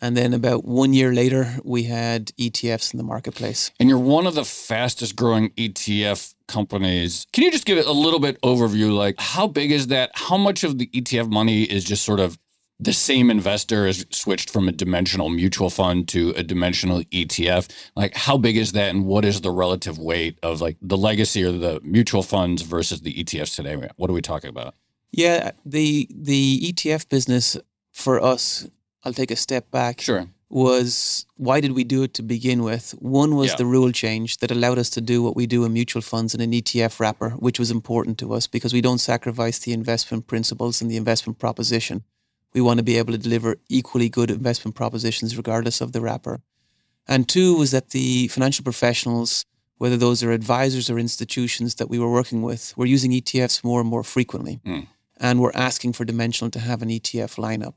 [0.00, 3.70] And then about one year later, we had ETFs in the marketplace.
[3.78, 7.26] and you're one of the fastest growing ETF companies.
[7.32, 10.10] Can you just give it a little bit overview like how big is that?
[10.14, 12.38] How much of the ETF money is just sort of
[12.82, 17.70] the same investor has switched from a dimensional mutual fund to a dimensional ETF.
[17.94, 21.44] Like how big is that and what is the relative weight of like the legacy
[21.44, 23.76] or the mutual funds versus the ETFs today?
[23.96, 24.74] What are we talking about?
[25.12, 27.56] Yeah, the the ETF business
[27.92, 28.66] for us,
[29.04, 30.00] I'll take a step back.
[30.00, 30.26] Sure.
[30.48, 32.90] Was why did we do it to begin with?
[32.98, 33.56] One was Yeah.
[33.56, 36.40] the rule change that allowed us to do what we do in mutual funds in
[36.40, 40.82] an ETF wrapper, which was important to us because we don't sacrifice the investment principles
[40.82, 42.02] and the investment proposition.
[42.52, 46.40] We want to be able to deliver equally good investment propositions regardless of the wrapper.
[47.06, 49.44] And two was that the financial professionals,
[49.78, 53.80] whether those are advisors or institutions that we were working with, were using ETFs more
[53.80, 54.60] and more frequently.
[54.66, 54.88] Mm.
[55.22, 57.74] And were asking for Dimensional to have an ETF lineup.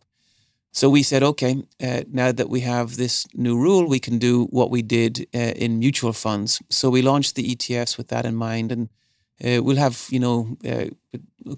[0.75, 4.45] So we said, okay, uh, now that we have this new rule, we can do
[4.45, 6.63] what we did uh, in mutual funds.
[6.69, 8.89] So we launched the ETFs with that in mind, and
[9.45, 10.86] uh, we'll have you know uh,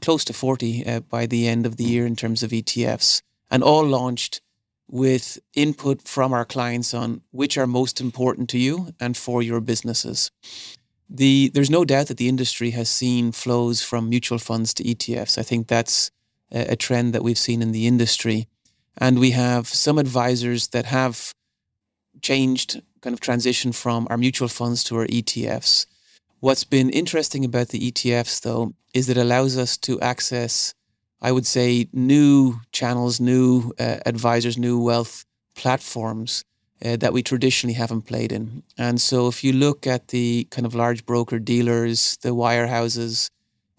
[0.01, 3.63] close to forty uh, by the end of the year in terms of ETFs, and
[3.63, 4.41] all launched
[4.87, 9.61] with input from our clients on which are most important to you and for your
[9.61, 10.29] businesses.
[11.09, 15.37] The there's no doubt that the industry has seen flows from mutual funds to ETFs.
[15.37, 16.11] I think that's
[16.51, 18.47] a, a trend that we've seen in the industry.
[18.97, 21.31] And we have some advisors that have
[22.21, 25.85] changed, kind of transition from our mutual funds to our ETFs.
[26.39, 30.73] What's been interesting about the ETFs, though, is that it allows us to access,
[31.21, 36.43] I would say, new channels, new uh, advisors, new wealth platforms
[36.83, 38.63] uh, that we traditionally haven't played in.
[38.77, 43.29] And so, if you look at the kind of large broker dealers, the wirehouses,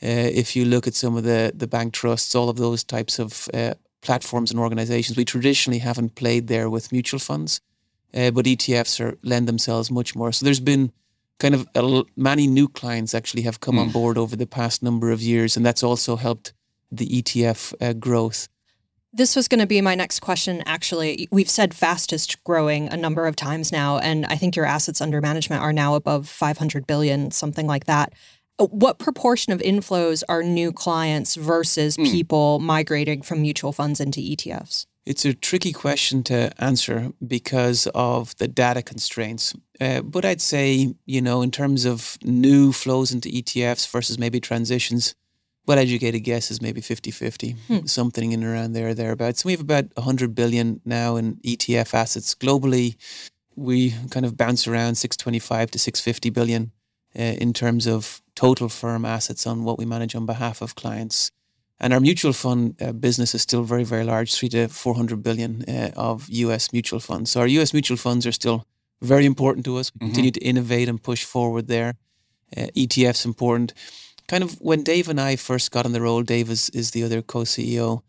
[0.03, 0.07] uh,
[0.43, 3.49] if you look at some of the the bank trusts, all of those types of
[3.55, 3.75] uh,
[4.07, 7.61] platforms and organizations, we traditionally haven't played there with mutual funds,
[8.15, 10.31] uh, but ETFs are lend themselves much more.
[10.33, 10.93] So there's been
[11.39, 13.83] kind of uh, many new clients actually have come mm.
[13.83, 16.53] on board over the past number of years, and that's also helped
[16.91, 18.49] the ETF uh, growth.
[19.13, 20.63] This was going to be my next question.
[20.67, 25.01] Actually, we've said fastest growing a number of times now, and I think your assets
[25.01, 28.13] under management are now above 500 billion, something like that.
[28.59, 32.11] What proportion of inflows are new clients versus mm.
[32.11, 34.87] people migrating from mutual funds into ETFs?
[35.05, 39.55] It's a tricky question to answer because of the data constraints.
[39.81, 44.41] Uh, but I'd say, you know, in terms of new flows into ETFs versus maybe
[44.41, 45.15] transitions,
[45.67, 47.87] well educated guess is maybe 50 50, hmm.
[47.87, 49.43] something in around there, thereabouts.
[49.43, 52.97] So We have about 100 billion now in ETF assets globally.
[53.55, 56.73] We kind of bounce around 625 to 650 billion
[57.17, 61.33] uh, in terms of total firm assets on what we manage on behalf of clients.
[61.81, 65.65] And our mutual fund uh, business is still very, very large, three to 400 billion
[65.69, 67.33] uh, of US mutual funds.
[67.33, 68.65] So our US mutual funds are still
[69.03, 69.91] very important to us.
[69.93, 70.07] We mm-hmm.
[70.07, 71.97] continue to innovate and push forward there.
[72.57, 73.75] Uh, ETFs important
[74.27, 77.03] kind of when Dave and I first got on the role, Dave is, is the
[77.03, 78.03] other co CEO.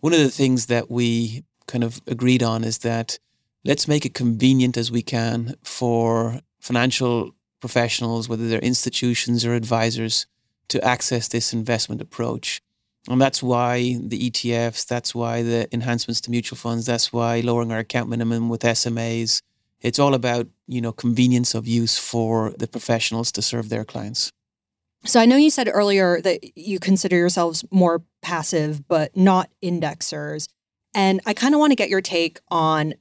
[0.00, 3.18] One of the things that we kind of agreed on is that
[3.64, 7.34] let's make it convenient as we can for financial
[7.64, 10.26] professionals, whether they're institutions or advisors,
[10.68, 12.60] to access this investment approach.
[13.08, 17.72] And that's why the ETFs, that's why the enhancements to mutual funds, that's why lowering
[17.72, 19.40] our account minimum with SMAs.
[19.80, 24.30] It's all about, you know, convenience of use for the professionals to serve their clients.
[25.06, 30.48] So I know you said earlier that you consider yourselves more passive, but not indexers.
[30.94, 32.94] And I kind of want to get your take on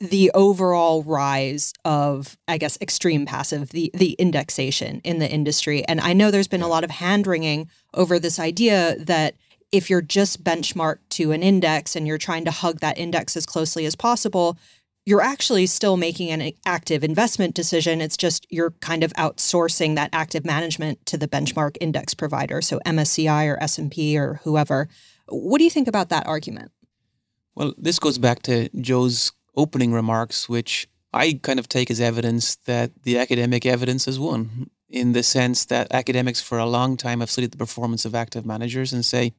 [0.00, 5.84] the overall rise of, I guess, extreme passive, the the indexation in the industry.
[5.86, 9.34] And I know there's been a lot of hand wringing over this idea that
[9.72, 13.46] if you're just benchmarked to an index and you're trying to hug that index as
[13.46, 14.56] closely as possible,
[15.04, 18.00] you're actually still making an active investment decision.
[18.00, 22.80] It's just you're kind of outsourcing that active management to the benchmark index provider, so
[22.84, 24.88] MSCI or S&P or whoever.
[25.28, 26.72] What do you think about that argument?
[27.54, 32.56] Well, this goes back to Joe's opening remarks, which I kind of take as evidence
[32.66, 37.20] that the academic evidence has won, in the sense that academics for a long time
[37.20, 39.32] have studied the performance of active managers and say,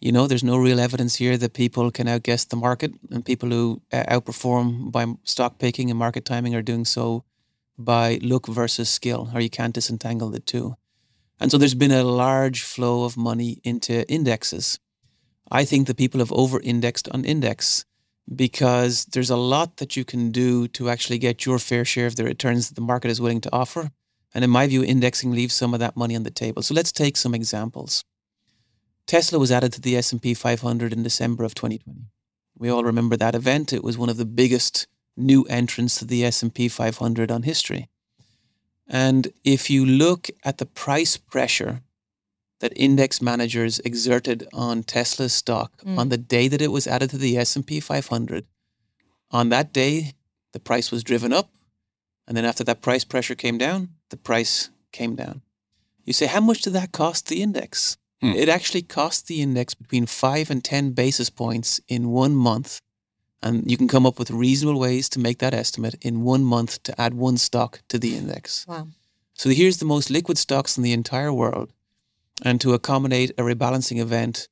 [0.00, 3.48] you know, there's no real evidence here that people can outguess the market, and people
[3.48, 7.24] who uh, outperform by stock picking and market timing are doing so
[7.76, 10.76] by look versus skill, or you can't disentangle the two.
[11.40, 14.78] And so there's been a large flow of money into indexes.
[15.50, 17.84] I think that people have over indexed on index
[18.34, 22.16] because there's a lot that you can do to actually get your fair share of
[22.16, 23.90] the returns that the market is willing to offer.
[24.34, 26.62] And in my view, indexing leaves some of that money on the table.
[26.62, 28.04] So let's take some examples.
[29.06, 32.10] Tesla was added to the S&P 500 in December of 2020.
[32.58, 33.72] We all remember that event.
[33.72, 37.88] It was one of the biggest new entrants to the S&P 500 on history.
[38.86, 41.82] And if you look at the price pressure
[42.60, 45.96] that index managers exerted on Tesla's stock mm.
[45.96, 48.46] on the day that it was added to the S&P 500,
[49.30, 50.14] on that day
[50.52, 51.50] the price was driven up,
[52.26, 55.42] and then after that price pressure came down, the price came down.
[56.04, 57.96] You say, how much did that cost the index?
[58.20, 58.32] Hmm.
[58.32, 62.80] It actually cost the index between five and 10 basis points in one month.
[63.42, 66.82] And you can come up with reasonable ways to make that estimate in one month
[66.84, 68.66] to add one stock to the index.
[68.66, 68.88] Wow.
[69.34, 71.72] So here's the most liquid stocks in the entire world.
[72.42, 74.48] And to accommodate a rebalancing event,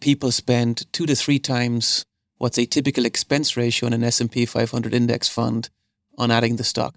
[0.00, 2.04] people spend two to three times
[2.38, 5.70] what's a typical expense ratio in an S&P 500 index fund
[6.18, 6.96] on adding the stock.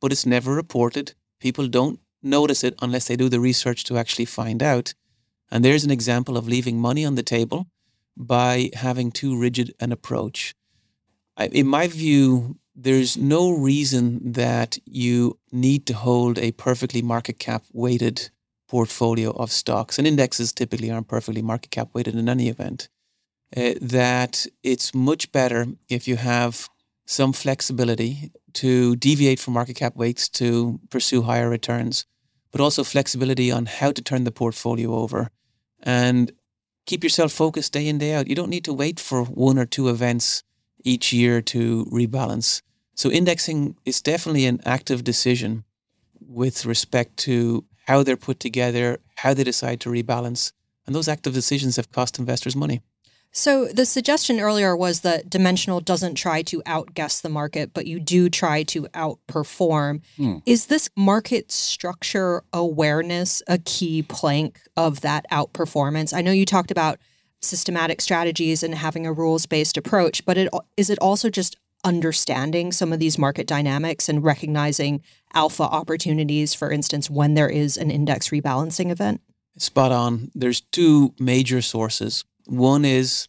[0.00, 1.14] But it's never reported.
[1.40, 4.94] People don't notice it unless they do the research to actually find out.
[5.50, 7.66] And there's an example of leaving money on the table
[8.16, 10.54] by having too rigid an approach.
[11.36, 17.38] I, in my view, there's no reason that you need to hold a perfectly market
[17.38, 18.30] cap weighted
[18.70, 22.88] portfolio of stocks, and indexes typically aren't perfectly market cap weighted in any event.
[23.56, 26.68] Uh, that it's much better if you have
[27.04, 32.06] some flexibility to deviate from market cap weights to pursue higher returns,
[32.52, 35.30] but also flexibility on how to turn the portfolio over
[35.82, 36.30] and
[36.86, 38.28] keep yourself focused day in, day out.
[38.28, 40.44] You don't need to wait for one or two events
[40.84, 42.62] each year to rebalance.
[42.94, 45.64] So, indexing is definitely an active decision
[46.20, 50.52] with respect to how they're put together, how they decide to rebalance.
[50.86, 52.82] And those active decisions have cost investors money.
[53.32, 57.98] So the suggestion earlier was that Dimensional doesn't try to outguess the market, but you
[57.98, 60.02] do try to outperform.
[60.16, 60.40] Mm.
[60.46, 66.14] Is this market structure awareness a key plank of that outperformance?
[66.14, 67.00] I know you talked about
[67.40, 72.92] systematic strategies and having a rules-based approach, but it, is it also just understanding some
[72.92, 75.02] of these market dynamics and recognizing
[75.34, 79.20] alpha opportunities, for instance, when there is an index rebalancing event?
[79.56, 80.30] Spot on.
[80.34, 82.24] There's two major sources.
[82.46, 83.28] One is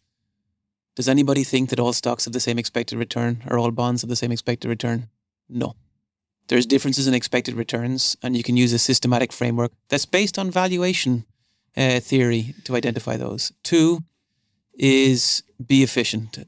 [0.96, 4.10] does anybody think that all stocks have the same expected return or all bonds have
[4.10, 5.10] the same expected return?
[5.48, 5.76] No.
[6.48, 10.52] There's differences in expected returns, and you can use a systematic framework that's based on
[10.52, 11.26] valuation
[11.78, 13.54] uh, theory to identify those.
[13.64, 14.04] Two
[14.74, 16.40] is be efficient.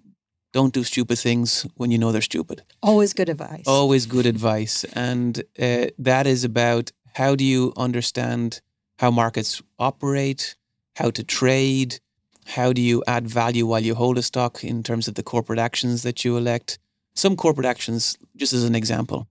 [0.54, 2.64] Don't do stupid things when you know they're stupid.
[2.82, 3.64] Always good advice.
[3.66, 4.86] Always good advice.
[4.94, 8.62] And uh, that is about how do you understand
[9.00, 10.56] how markets operate,
[10.96, 12.00] how to trade,
[12.46, 15.60] how do you add value while you hold a stock in terms of the corporate
[15.60, 16.78] actions that you elect.
[17.16, 19.28] Some corporate actions, just as an example,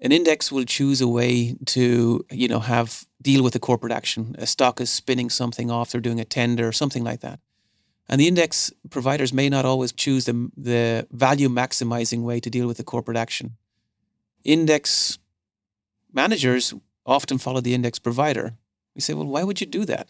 [0.00, 4.36] an index will choose a way to, you know, have deal with a corporate action.
[4.38, 7.40] A stock is spinning something off, they're doing a tender or something like that.
[8.08, 12.66] And the index providers may not always choose the, the value maximizing way to deal
[12.66, 13.56] with the corporate action.
[14.44, 15.18] Index
[16.12, 16.72] managers
[17.04, 18.54] often follow the index provider.
[18.94, 20.08] We say, well, why would you do that?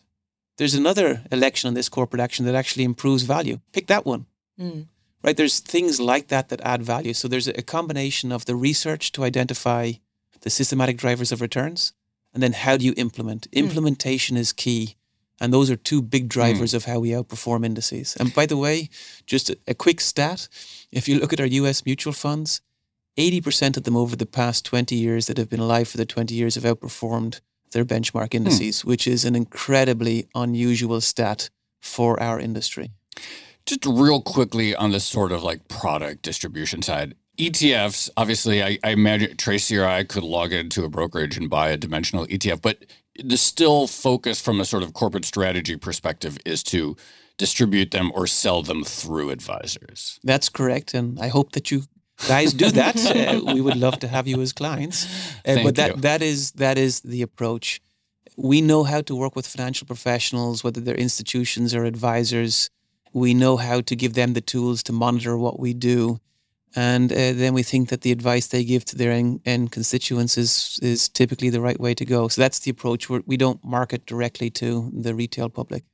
[0.58, 3.60] There's another election on this corporate action that actually improves value.
[3.72, 4.26] Pick that one.
[4.60, 4.86] Mm.
[5.22, 5.36] Right?
[5.36, 7.14] There's things like that that add value.
[7.14, 9.92] So there's a combination of the research to identify
[10.40, 11.92] the systematic drivers of returns,
[12.32, 13.50] and then how do you implement?
[13.50, 13.58] Mm.
[13.58, 14.96] Implementation is key.
[15.40, 16.76] And those are two big drivers mm.
[16.76, 18.16] of how we outperform indices.
[18.16, 18.88] And by the way,
[19.26, 20.48] just a, a, quick stat
[20.90, 22.60] if you look at our US mutual funds,
[23.16, 26.34] 80% of them over the past 20 years that have been alive for the 20
[26.34, 27.40] years have outperformed
[27.72, 28.38] their benchmark hmm.
[28.38, 32.90] indices, which is an incredibly unusual stat for our industry.
[33.66, 37.14] Just real quickly on the sort of like product distribution side.
[37.38, 41.68] ETFs, obviously, I, I imagine Tracy or I could log into a brokerage and buy
[41.68, 42.84] a dimensional ETF, but
[43.22, 46.96] the still focus from a sort of corporate strategy perspective is to
[47.36, 50.18] distribute them or sell them through advisors.
[50.24, 50.94] That's correct.
[50.94, 51.82] And I hope that you
[52.26, 52.96] guys do that.
[53.46, 55.06] uh, we would love to have you as clients.
[55.46, 57.80] Uh, but that, that is that is the approach.
[58.36, 62.70] We know how to work with financial professionals, whether they're institutions or advisors.
[63.12, 66.20] We know how to give them the tools to monitor what we do.
[66.76, 70.36] And uh, then we think that the advice they give to their end, end, constituents
[70.36, 72.28] is, is typically the right way to go.
[72.28, 73.08] So that's the approach.
[73.08, 75.84] We're, we do not market directly to the retail public.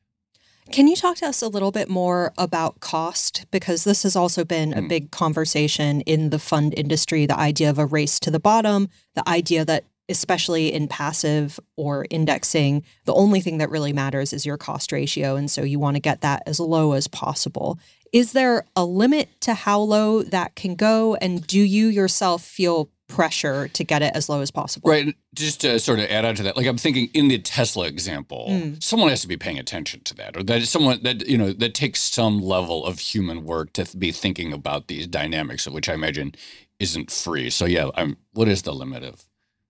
[0.72, 3.45] Can you talk to us a little bit more about cost?
[3.51, 4.89] Because this has also been a hmm.
[4.89, 9.29] big conversation in the fund industry the idea of a race to the bottom, the
[9.29, 14.57] idea that, especially in passive or indexing, the only thing that really matters is your
[14.57, 15.37] cost ratio.
[15.37, 17.79] And so you want to get that as low as possible.
[18.15, 21.17] Is there a limit to how low that can go?
[21.17, 24.91] And do you yourself feel pressure to get it as low as possible.
[24.91, 25.15] Right.
[25.35, 28.47] Just to sort of add on to that, like I'm thinking in the Tesla example,
[28.51, 28.83] mm.
[28.83, 31.53] someone has to be paying attention to that, or that is someone that you know
[31.53, 35.95] that takes some level of human work to be thinking about these dynamics, which I
[35.95, 36.35] imagine
[36.79, 37.51] isn't free.
[37.51, 38.17] So yeah, I'm.
[38.33, 39.25] What is the limit of?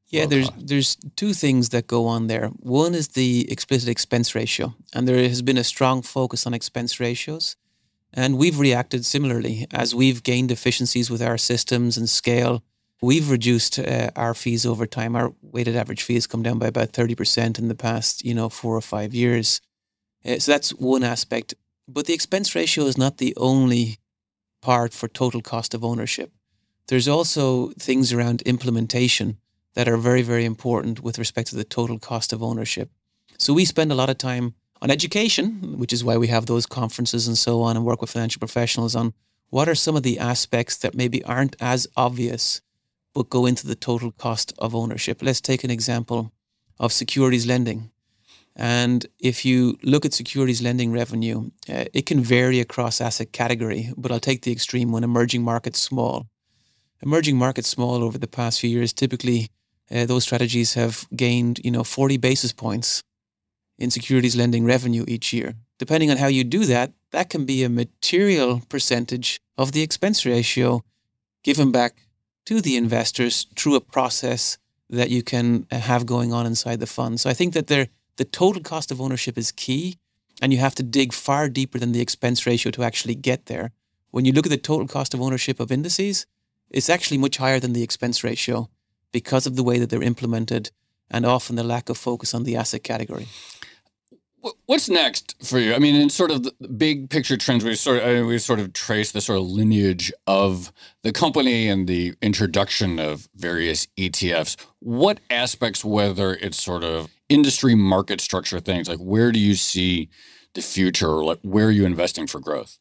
[0.08, 0.68] Yeah, there's cost?
[0.68, 2.48] there's two things that go on there.
[2.60, 7.00] One is the explicit expense ratio, and there has been a strong focus on expense
[7.00, 7.56] ratios.
[8.14, 12.62] And we've reacted similarly as we've gained efficiencies with our systems and scale
[13.04, 15.14] We've reduced uh, our fees over time.
[15.14, 18.74] Our weighted average fees come down by about 30% in the past, you know, four
[18.74, 19.60] or five years.
[20.24, 21.52] Uh, so that's one aspect.
[21.86, 23.98] But the expense ratio is not the only
[24.62, 26.32] part for total cost of ownership.
[26.88, 29.36] There's also things around implementation
[29.74, 32.90] that are very, very important with respect to the total cost of ownership.
[33.36, 36.66] So we spend a lot of time on education, which is why we have those
[36.66, 39.14] conferences and so on and work with financial professionals on
[39.50, 42.60] what are some of the aspects that maybe aren't as obvious
[43.14, 45.22] but go into the total cost of ownership.
[45.22, 46.32] Let's take an example
[46.78, 47.90] of securities lending.
[48.56, 53.92] And if you look at securities lending revenue, uh, it can vary across asset category,
[53.96, 56.26] but I'll take the extreme one emerging markets small.
[57.00, 59.48] Emerging markets small over the past few years, typically
[59.90, 63.02] uh, those strategies have gained, you know, 40 basis points
[63.78, 65.54] in securities lending revenue each year.
[65.78, 70.24] Depending on how you do that, that can be a material percentage of the expense
[70.24, 70.82] ratio
[71.42, 72.06] given back
[72.46, 74.58] to the investors through a process
[74.90, 77.20] that you can have going on inside the fund.
[77.20, 79.96] So I think that there, the total cost of ownership is key,
[80.42, 83.72] and you have to dig far deeper than the expense ratio to actually get there.
[84.10, 86.26] When you look at the total cost of ownership of indices,
[86.70, 88.68] it's actually much higher than the expense ratio
[89.12, 90.70] because of the way that they're implemented
[91.10, 93.28] and often the lack of focus on the asset category.
[94.66, 95.74] What's next for you?
[95.74, 98.38] I mean, in sort of the big picture trends, we sort of, I mean, we
[98.38, 100.72] sort of trace the sort of lineage of
[101.02, 104.56] the company and the introduction of various ETFs.
[104.80, 110.10] What aspects, whether it's sort of industry market structure things, like where do you see
[110.54, 112.78] the future, or like where are you investing for growth?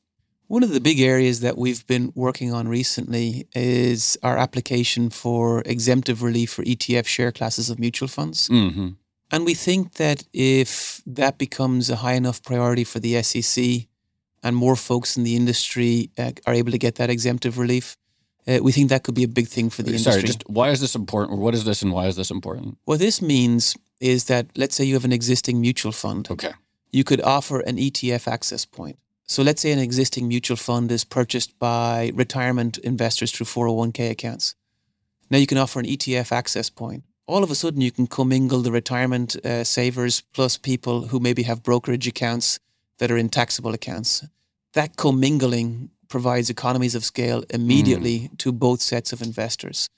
[0.47, 5.63] One of the big areas that we've been working on recently is our application for
[5.65, 8.49] exemptive relief for ETF share classes of mutual funds.
[8.49, 8.89] Mm-hmm.
[9.33, 13.87] And we think that if that becomes a high enough priority for the SEC
[14.43, 17.97] and more folks in the industry uh, are able to get that exemptive relief,
[18.47, 20.27] uh, we think that could be a big thing for the Sorry, industry.
[20.27, 21.39] just why is this important?
[21.39, 22.77] Or what is this and why is this important?
[22.85, 26.29] what this means is that let's say you have an existing mutual fund.
[26.29, 26.53] Okay.
[26.91, 28.99] you could offer an ETF access point.
[29.25, 34.53] So let's say an existing mutual fund is purchased by retirement investors through 401k accounts.
[35.31, 37.03] Now you can offer an ETF access point.
[37.25, 41.43] All of a sudden, you can commingle the retirement uh, savers plus people who maybe
[41.43, 42.59] have brokerage accounts
[42.97, 44.25] that are in taxable accounts.
[44.73, 49.89] That commingling provides economies of scale immediately to both sets of investors.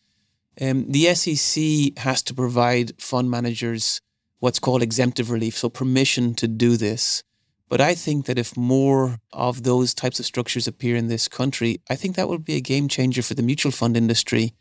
[0.61, 4.01] Um, the SEC has to provide fund managers
[4.39, 7.23] what's called exemptive relief, so permission to do this.
[7.67, 11.81] But I think that if more of those types of structures appear in this country,
[11.89, 14.53] I think that will be a game changer for the mutual fund industry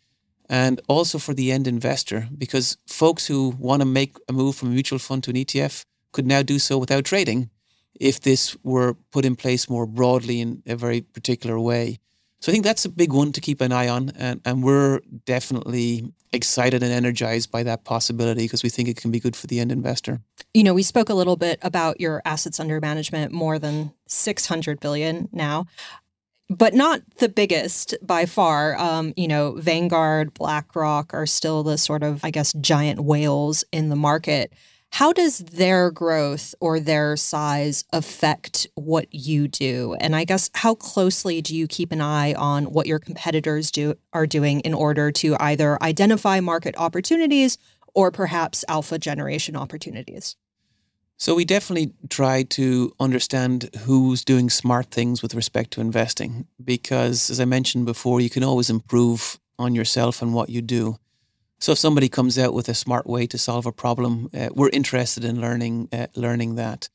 [0.48, 4.68] and also for the end investor because folks who want to make a move from
[4.68, 7.50] a mutual fund to an ETF could now do so without trading
[7.98, 11.98] if this were put in place more broadly in a very particular way.
[12.40, 14.12] So I think that's a big one to keep an eye on.
[14.18, 19.10] And, and we're definitely excited and energized by that possibility because we think it can
[19.10, 20.20] be good for the end investor.
[20.52, 24.78] You know, we spoke a little bit about your assets under management, more than 600
[24.78, 25.66] billion now,
[26.50, 28.76] but not the biggest by far.
[28.78, 33.88] Um, you know, Vanguard, BlackRock are still the sort of, I guess, giant whales in
[33.88, 34.52] the market.
[34.90, 39.96] How does their growth or their size affect what you do?
[39.98, 43.94] And I guess how closely do you keep an eye on what your competitors do
[44.12, 47.58] are doing in order to either identify market opportunities
[47.92, 50.36] or perhaps alpha generation opportunities?
[51.16, 57.30] So we definitely try to understand who's doing smart things with respect to investing because
[57.30, 60.98] as I mentioned before, you can always improve on yourself and what you do.
[61.60, 64.70] So if somebody comes out with a smart way to solve a problem, uh, we're
[64.70, 66.88] interested in learning uh, learning that.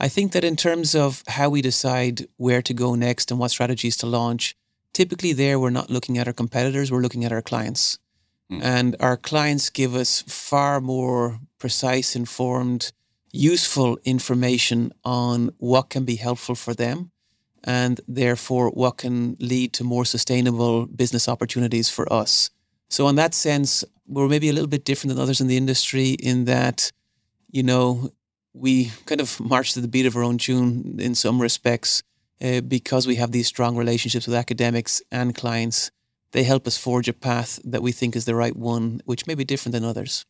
[0.00, 3.50] I think that in terms of how we decide where to go next and what
[3.50, 4.56] strategies to launch,
[4.94, 7.98] typically there we're not looking at our competitors, we're looking at our clients.
[8.50, 8.62] Mm.
[8.62, 12.92] And our clients give us far more precise, informed,
[13.32, 17.10] useful information on what can be helpful for them
[17.64, 22.50] and therefore what can lead to more sustainable business opportunities for us.
[22.88, 26.10] So, in that sense, we're maybe a little bit different than others in the industry
[26.10, 26.90] in that,
[27.50, 28.10] you know,
[28.54, 32.02] we kind of march to the beat of our own tune in some respects
[32.42, 35.90] uh, because we have these strong relationships with academics and clients.
[36.32, 39.34] They help us forge a path that we think is the right one, which may
[39.34, 40.24] be different than others.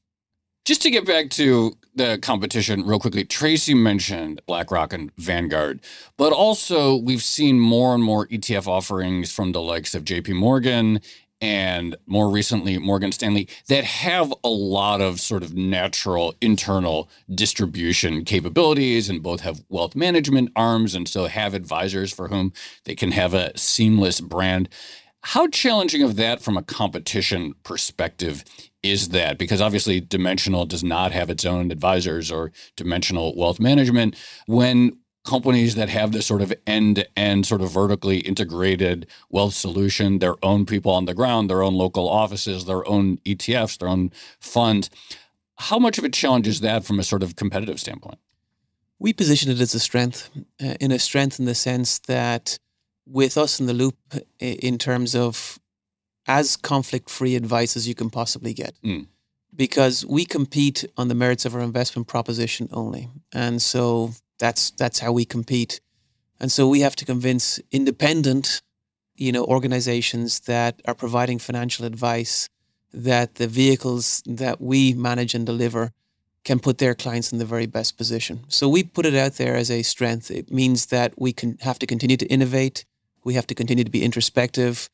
[0.65, 5.81] Just to get back to the competition real quickly, Tracy mentioned BlackRock and Vanguard,
[6.17, 11.01] but also we've seen more and more ETF offerings from the likes of JP Morgan
[11.41, 18.25] and more recently Morgan Stanley that have a lot of sort of natural internal distribution
[18.25, 22.53] capabilities and both have wealth management arms and so have advisors for whom
[22.85, 24.69] they can have a seamless brand.
[25.23, 28.45] How challenging of that from a competition perspective
[28.83, 29.39] is that?
[29.39, 34.17] Because obviously Dimensional does not have its own advisors or Dimensional wealth management.
[34.47, 40.37] When companies that have this sort of end-to-end sort of vertically integrated wealth solution their
[40.43, 44.11] own people on the ground their own local offices their own etfs their own
[44.41, 44.89] funds
[45.57, 48.19] how much of a challenge is that from a sort of competitive standpoint
[48.99, 50.31] we position it as a strength
[50.63, 52.59] uh, in a strength in the sense that
[53.07, 53.97] with us in the loop
[54.39, 55.59] in terms of
[56.29, 59.07] as conflict free advice as you can possibly get mm.
[59.57, 65.01] because we compete on the merits of our investment proposition only and so that's that's
[65.01, 65.81] how we compete.
[66.41, 68.63] And so we have to convince independent,
[69.17, 72.49] you know, organizations that are providing financial advice
[72.93, 75.93] that the vehicles that we manage and deliver
[76.45, 78.45] can put their clients in the very best position.
[78.49, 80.31] So we put it out there as a strength.
[80.31, 82.85] It means that we can have to continue to innovate,
[83.25, 84.89] we have to continue to be introspective,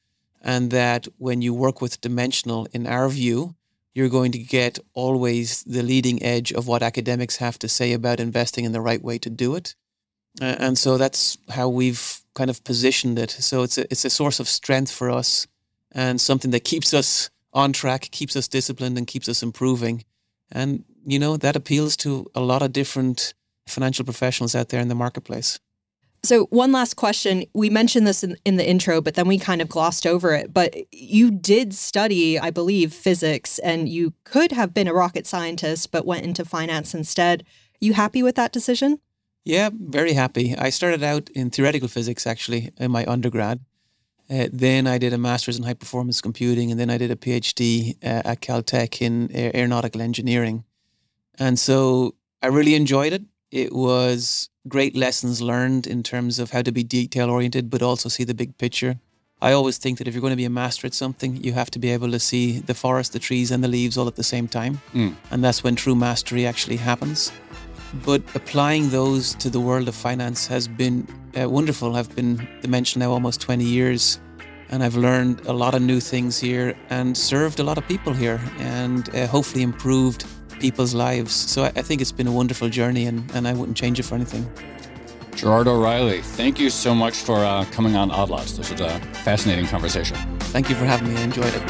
[0.45, 3.57] and that when you work with dimensional in our view,
[3.95, 8.21] you're going to get always the leading edge of what academics have to say about
[8.21, 9.75] investing in the right way to do it.
[10.43, 13.31] Uh, and so that's how we've kind of positioned it.
[13.31, 15.47] So it's a, it's a source of strength for us
[15.93, 20.05] and something that keeps us on track, keeps us disciplined, and keeps us improving.
[20.51, 23.33] And, you know, that appeals to a lot of different
[23.67, 25.61] financial professionals out there in the marketplace.
[26.25, 27.45] So, one last question.
[27.53, 30.55] We mentioned this in, in the intro, but then we kind of glossed over it.
[30.55, 35.93] But you did study, I believe, physics, and you could have been a rocket scientist,
[35.93, 37.45] but went into finance instead.
[37.79, 39.01] You happy with that decision?
[39.45, 40.57] Yeah, very happy.
[40.57, 43.61] I started out in theoretical physics actually in my undergrad.
[44.31, 47.17] Uh, then I did a master's in high performance computing, and then I did a
[47.17, 50.65] PhD uh, at Caltech in aeronautical engineering.
[51.39, 53.23] And so I really enjoyed it.
[53.55, 58.09] It was great lessons learned in terms of how to be detail oriented, but also
[58.09, 58.99] see the big picture.
[59.41, 61.71] I always think that if you're going to be a master at something, you have
[61.71, 64.25] to be able to see the forest, the trees, and the leaves all at the
[64.25, 64.81] same time.
[64.93, 65.15] Mm.
[65.31, 67.31] And that's when true mastery actually happens.
[68.05, 71.07] But applying those to the world of finance has been
[71.41, 71.95] uh, wonderful.
[71.95, 74.19] I've been Dimension now almost 20 years,
[74.71, 78.15] and I've learned a lot of new things here and served a lot of people
[78.15, 80.25] here and uh, hopefully improved
[80.61, 81.33] people's lives.
[81.33, 84.05] So I, I think it's been a wonderful journey, and, and I wouldn't change it
[84.05, 84.51] for anything.
[85.35, 88.53] Gerard O'Reilly, thank you so much for uh, coming on Odd Lots.
[88.53, 90.17] This was a fascinating conversation.
[90.39, 91.21] Thank you for having me.
[91.21, 91.63] I enjoyed it.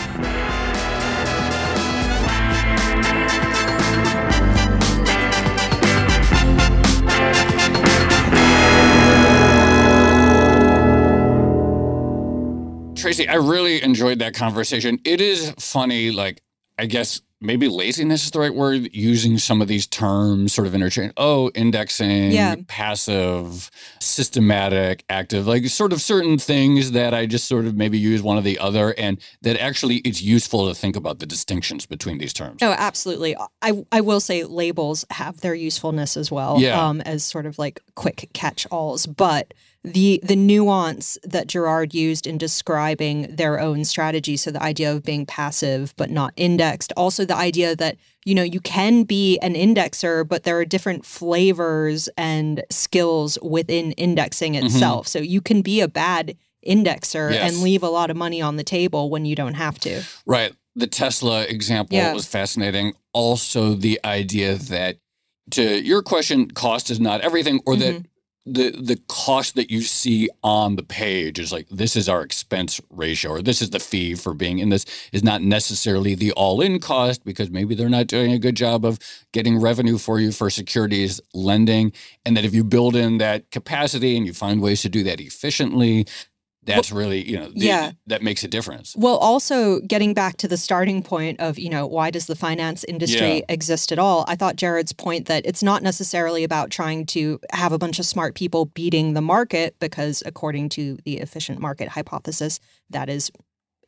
[12.96, 14.98] Tracy, I really enjoyed that conversation.
[15.04, 16.42] It is funny, like,
[16.78, 20.74] I guess maybe laziness is the right word, using some of these terms sort of
[20.74, 21.12] interchange.
[21.16, 22.56] Oh, indexing, yeah.
[22.66, 23.70] passive,
[24.00, 28.38] systematic, active, like sort of certain things that I just sort of maybe use one
[28.38, 32.32] or the other, and that actually it's useful to think about the distinctions between these
[32.32, 32.62] terms.
[32.62, 33.36] Oh, absolutely.
[33.62, 36.82] I, I will say labels have their usefulness as well yeah.
[36.82, 39.54] um, as sort of like quick catch alls, but
[39.84, 44.36] the the nuance that Gerard used in describing their own strategy.
[44.36, 46.92] So the idea of being passive but not indexed.
[46.96, 51.04] Also the idea that you know you can be an indexer, but there are different
[51.04, 54.66] flavors and skills within indexing mm-hmm.
[54.66, 55.06] itself.
[55.06, 55.18] Mm-hmm.
[55.18, 57.52] So you can be a bad indexer yes.
[57.52, 60.02] and leave a lot of money on the table when you don't have to.
[60.24, 60.54] Right.
[60.74, 62.14] The Tesla example yeah.
[62.14, 62.94] was fascinating.
[63.12, 64.96] Also, the idea that
[65.50, 67.82] to your question, cost is not everything, or mm-hmm.
[67.82, 68.06] that
[68.46, 72.78] the the cost that you see on the page is like this is our expense
[72.90, 76.78] ratio or this is the fee for being in this is not necessarily the all-in
[76.78, 78.98] cost because maybe they're not doing a good job of
[79.32, 81.92] getting revenue for you for securities lending.
[82.26, 85.20] And that if you build in that capacity and you find ways to do that
[85.20, 86.06] efficiently
[86.66, 87.92] that's really you know the, yeah.
[88.06, 88.94] that makes a difference.
[88.96, 92.84] Well also getting back to the starting point of you know why does the finance
[92.84, 93.44] industry yeah.
[93.48, 94.24] exist at all?
[94.28, 98.06] I thought Gerard's point that it's not necessarily about trying to have a bunch of
[98.06, 102.60] smart people beating the market because according to the efficient market hypothesis
[102.90, 103.30] that is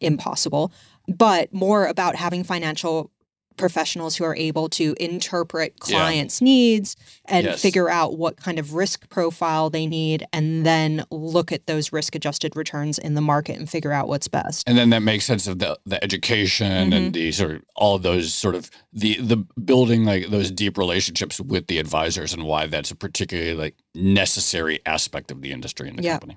[0.01, 0.71] impossible
[1.09, 3.11] but more about having financial
[3.57, 6.45] professionals who are able to interpret clients' yeah.
[6.45, 7.63] needs and yes.
[7.63, 12.15] figure out what kind of risk profile they need and then look at those risk
[12.15, 14.69] adjusted returns in the market and figure out what's best.
[14.69, 16.93] And then that makes sense of the, the education mm-hmm.
[16.93, 20.79] and the sort of all of those sort of the the building like those deep
[20.79, 25.89] relationships with the advisors and why that's a particularly like necessary aspect of the industry
[25.89, 26.13] and the yeah.
[26.13, 26.37] company.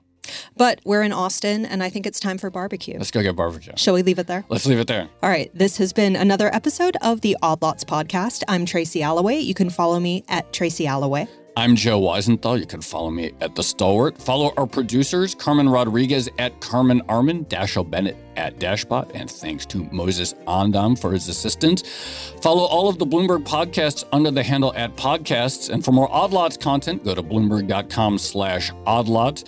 [0.56, 2.98] But we're in Austin, and I think it's time for barbecue.
[2.98, 3.74] Let's go get barbecue.
[3.76, 4.46] Shall we leave it there?
[4.50, 5.10] Let's leave it there.
[5.24, 5.52] All right.
[5.54, 8.44] This has been another episode of the Odd Lots podcast.
[8.48, 9.40] I'm Tracy Alloway.
[9.40, 11.28] You can follow me at Tracy Alloway.
[11.58, 12.58] I'm Joe Weisenthal.
[12.58, 14.18] You can follow me at The Stalwart.
[14.22, 19.84] Follow our producers, Carmen Rodriguez at Carmen Armen, Dashiell Bennett at Dashbot, and thanks to
[19.92, 21.82] Moses Ondam for his assistance.
[22.42, 25.70] Follow all of the Bloomberg podcasts under the handle at podcasts.
[25.70, 29.44] And for more Odd Lots content, go to bloomberg.com slash oddlots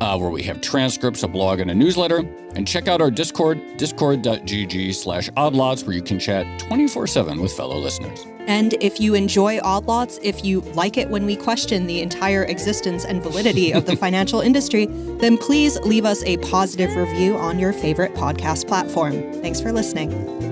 [0.00, 2.18] uh, where we have transcripts, a blog, and a newsletter.
[2.54, 7.52] And check out our Discord, discord.gg slash oddlots, where you can chat 24 7 with
[7.52, 8.26] fellow listeners.
[8.46, 12.44] And if you enjoy Odd Lots, if you like it when we question the entire
[12.44, 17.58] existence and validity of the financial industry, then please leave us a positive review on
[17.58, 19.32] your favorite podcast platform.
[19.34, 20.51] Thanks for listening.